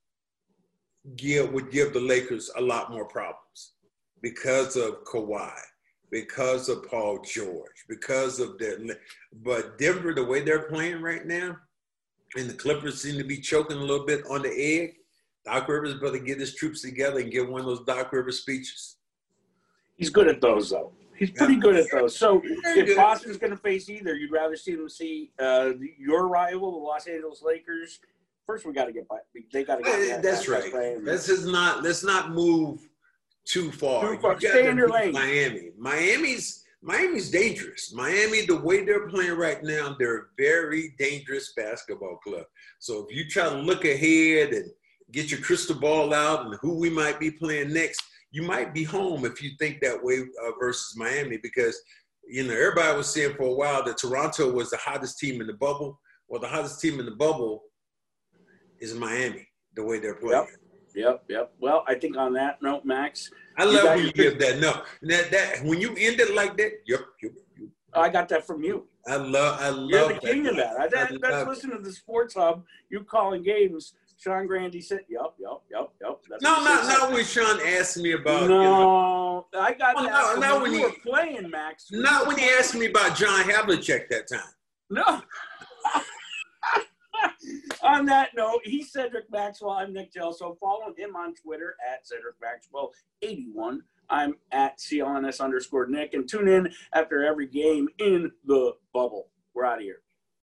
give 1.15 1.51
would 1.51 1.71
give 1.71 1.93
the 1.93 1.99
Lakers 1.99 2.49
a 2.57 2.61
lot 2.61 2.91
more 2.91 3.05
problems 3.05 3.73
because 4.21 4.75
of 4.75 5.03
Kawhi, 5.03 5.51
because 6.11 6.69
of 6.69 6.87
Paul 6.89 7.19
George, 7.21 7.85
because 7.87 8.39
of 8.39 8.57
their. 8.57 8.79
But 9.43 9.77
Denver, 9.77 10.13
the 10.13 10.23
way 10.23 10.41
they're 10.41 10.69
playing 10.69 11.01
right 11.01 11.25
now, 11.25 11.57
and 12.35 12.49
the 12.49 12.53
Clippers 12.53 13.01
seem 13.01 13.17
to 13.17 13.23
be 13.23 13.37
choking 13.37 13.77
a 13.77 13.81
little 13.81 14.05
bit 14.05 14.23
on 14.29 14.41
the 14.41 14.51
egg. 14.51 14.95
Doc 15.45 15.67
Rivers 15.67 15.95
better 15.95 16.19
get 16.19 16.39
his 16.39 16.55
troops 16.55 16.81
together 16.81 17.19
and 17.19 17.31
give 17.31 17.49
one 17.49 17.59
of 17.59 17.67
those 17.67 17.83
Doc 17.83 18.13
Rivers 18.13 18.39
speeches. 18.39 18.95
He's 19.95 20.09
good 20.09 20.27
at 20.27 20.39
those, 20.39 20.69
though. 20.69 20.93
He's 21.15 21.31
pretty 21.31 21.57
good 21.57 21.75
at 21.75 21.91
those. 21.91 22.17
So 22.17 22.41
if. 22.43 22.95
Boston's 22.95 23.37
going 23.37 23.51
to 23.51 23.57
face 23.57 23.89
either, 23.89 24.15
you'd 24.15 24.31
rather 24.31 24.55
see 24.55 24.75
them 24.75 24.89
see 24.89 25.31
uh, 25.37 25.71
your 25.99 26.27
rival, 26.27 26.71
the 26.71 26.77
Los 26.77 27.07
Angeles 27.07 27.43
Lakers. 27.43 27.99
First, 28.45 28.65
we 28.65 28.73
got 28.73 28.85
to 28.85 28.93
get 28.93 29.07
by. 29.07 29.17
They 29.51 29.63
got 29.63 29.77
to 29.77 29.83
get. 29.83 30.21
That's 30.21 30.47
right. 30.47 30.71
Miami. 30.73 31.03
Let's 31.03 31.45
not 31.45 31.83
let's 31.83 32.03
not 32.03 32.31
move 32.31 32.81
too 33.45 33.71
far. 33.71 34.15
Too 34.15 34.21
far. 34.21 34.33
You 34.39 34.49
Stay 34.49 34.69
in 34.69 34.77
your 34.77 34.89
lane. 34.89 35.13
Miami. 35.13 35.71
Miami's 35.77 36.63
Miami's 36.81 37.31
dangerous. 37.31 37.93
Miami, 37.93 38.45
the 38.45 38.59
way 38.59 38.83
they're 38.83 39.07
playing 39.07 39.37
right 39.37 39.63
now, 39.63 39.95
they're 39.97 40.17
a 40.17 40.25
very 40.37 40.93
dangerous 40.99 41.53
basketball 41.55 42.17
club. 42.17 42.43
So 42.79 43.07
if 43.07 43.15
you 43.15 43.29
try 43.29 43.47
to 43.47 43.55
look 43.55 43.85
ahead 43.85 44.49
and 44.49 44.69
get 45.13 45.31
your 45.31 45.39
crystal 45.39 45.79
ball 45.79 46.13
out 46.13 46.45
and 46.45 46.55
who 46.61 46.77
we 46.77 46.89
might 46.89 47.21
be 47.21 47.31
playing 47.31 47.71
next, 47.71 48.01
you 48.31 48.43
might 48.43 48.73
be 48.73 48.83
home 48.83 49.23
if 49.23 49.41
you 49.41 49.51
think 49.59 49.79
that 49.79 50.03
way 50.03 50.19
uh, 50.45 50.51
versus 50.59 50.97
Miami 50.97 51.37
because 51.41 51.79
you 52.27 52.43
know 52.43 52.53
everybody 52.53 52.97
was 52.97 53.13
saying 53.13 53.35
for 53.35 53.43
a 53.43 53.53
while 53.53 53.83
that 53.85 53.97
Toronto 53.97 54.51
was 54.51 54.69
the 54.69 54.77
hottest 54.77 55.19
team 55.19 55.39
in 55.39 55.47
the 55.47 55.53
bubble. 55.53 56.01
Well, 56.27 56.41
the 56.41 56.47
hottest 56.47 56.81
team 56.81 56.99
in 56.99 57.05
the 57.05 57.15
bubble 57.15 57.63
is 58.83 58.93
Miami. 58.93 59.47
The 59.75 59.83
way 59.83 59.99
they're 59.99 60.15
playing. 60.15 60.33
Yep. 60.43 60.47
Yep, 60.95 61.23
yep. 61.29 61.53
Well, 61.59 61.83
I 61.87 61.95
think 61.95 62.15
on 62.17 62.33
that 62.33 62.61
note, 62.61 62.85
Max, 62.85 63.31
I 63.57 63.63
love 63.63 63.95
when 63.95 64.05
you 64.05 64.11
give 64.13 64.37
that. 64.39 64.59
No, 64.59 64.83
that 65.03 65.31
that 65.31 65.63
when 65.63 65.81
you 65.81 65.89
end 65.97 66.19
it 66.19 66.35
like 66.35 66.55
that, 66.57 66.71
yep, 66.85 66.99
yep, 67.23 67.31
yep. 67.59 67.69
I 67.95 68.09
got 68.09 68.29
that 68.29 68.45
from 68.45 68.63
you. 68.63 68.85
I 69.07 69.15
love, 69.15 69.59
I 69.59 69.69
love. 69.69 69.89
You're 69.89 70.13
the 70.13 70.19
king 70.19 70.45
of 70.47 70.55
that. 70.57 70.79
I, 70.79 70.87
that 70.89 71.11
I 71.13 71.17
that's 71.19 71.47
listening 71.47 71.77
to 71.77 71.83
the 71.83 71.91
Sports 71.91 72.35
Hub. 72.35 72.63
You 72.91 73.03
calling 73.03 73.41
games. 73.41 73.93
Sean 74.19 74.45
Grande 74.45 74.81
said, 74.83 74.99
"Yep, 75.09 75.33
yep, 75.39 75.61
yep, 75.71 75.89
yep." 75.99 76.19
That's 76.29 76.43
No, 76.43 76.63
not 76.63 76.85
not 76.87 77.11
when 77.11 77.25
Sean 77.25 77.59
asked 77.65 77.97
me 77.97 78.11
about. 78.11 78.47
No, 78.47 78.61
You 78.61 78.63
know, 78.69 79.45
I 79.59 79.73
got 79.73 79.95
Well, 79.95 80.03
that. 80.05 80.35
no, 80.35 80.39
not 80.41 80.61
when 80.61 80.61
when 80.61 80.71
you 80.73 80.77
he- 80.77 80.83
were 80.85 80.93
playing, 81.03 81.49
Max. 81.49 81.87
not 81.91 82.27
when 82.27 82.37
he 82.37 82.45
asked 82.51 82.75
me 82.75 82.85
about 82.85 83.17
John 83.17 83.43
Havlicek 83.45 84.09
that 84.09 84.27
time. 84.29 84.53
No. 84.91 85.03
on 87.81 88.05
that 88.05 88.29
note, 88.35 88.61
he's 88.63 88.91
Cedric 88.91 89.31
Maxwell. 89.31 89.71
I'm 89.71 89.93
Nick 89.93 90.13
Gelso. 90.13 90.57
Follow 90.59 90.93
him 90.95 91.15
on 91.15 91.33
Twitter 91.33 91.75
at 91.85 92.07
Cedric 92.07 92.35
Maxwell81. 92.41 93.79
I'm 94.09 94.35
at 94.51 94.77
CLNS 94.77 95.41
underscore 95.41 95.87
Nick. 95.87 96.13
And 96.13 96.29
tune 96.29 96.47
in 96.47 96.71
after 96.93 97.23
every 97.23 97.47
game 97.47 97.87
in 97.99 98.31
the 98.45 98.73
bubble. 98.93 99.29
We're 99.53 99.65
out 99.65 99.77
of 99.77 99.83
here. 99.83 100.02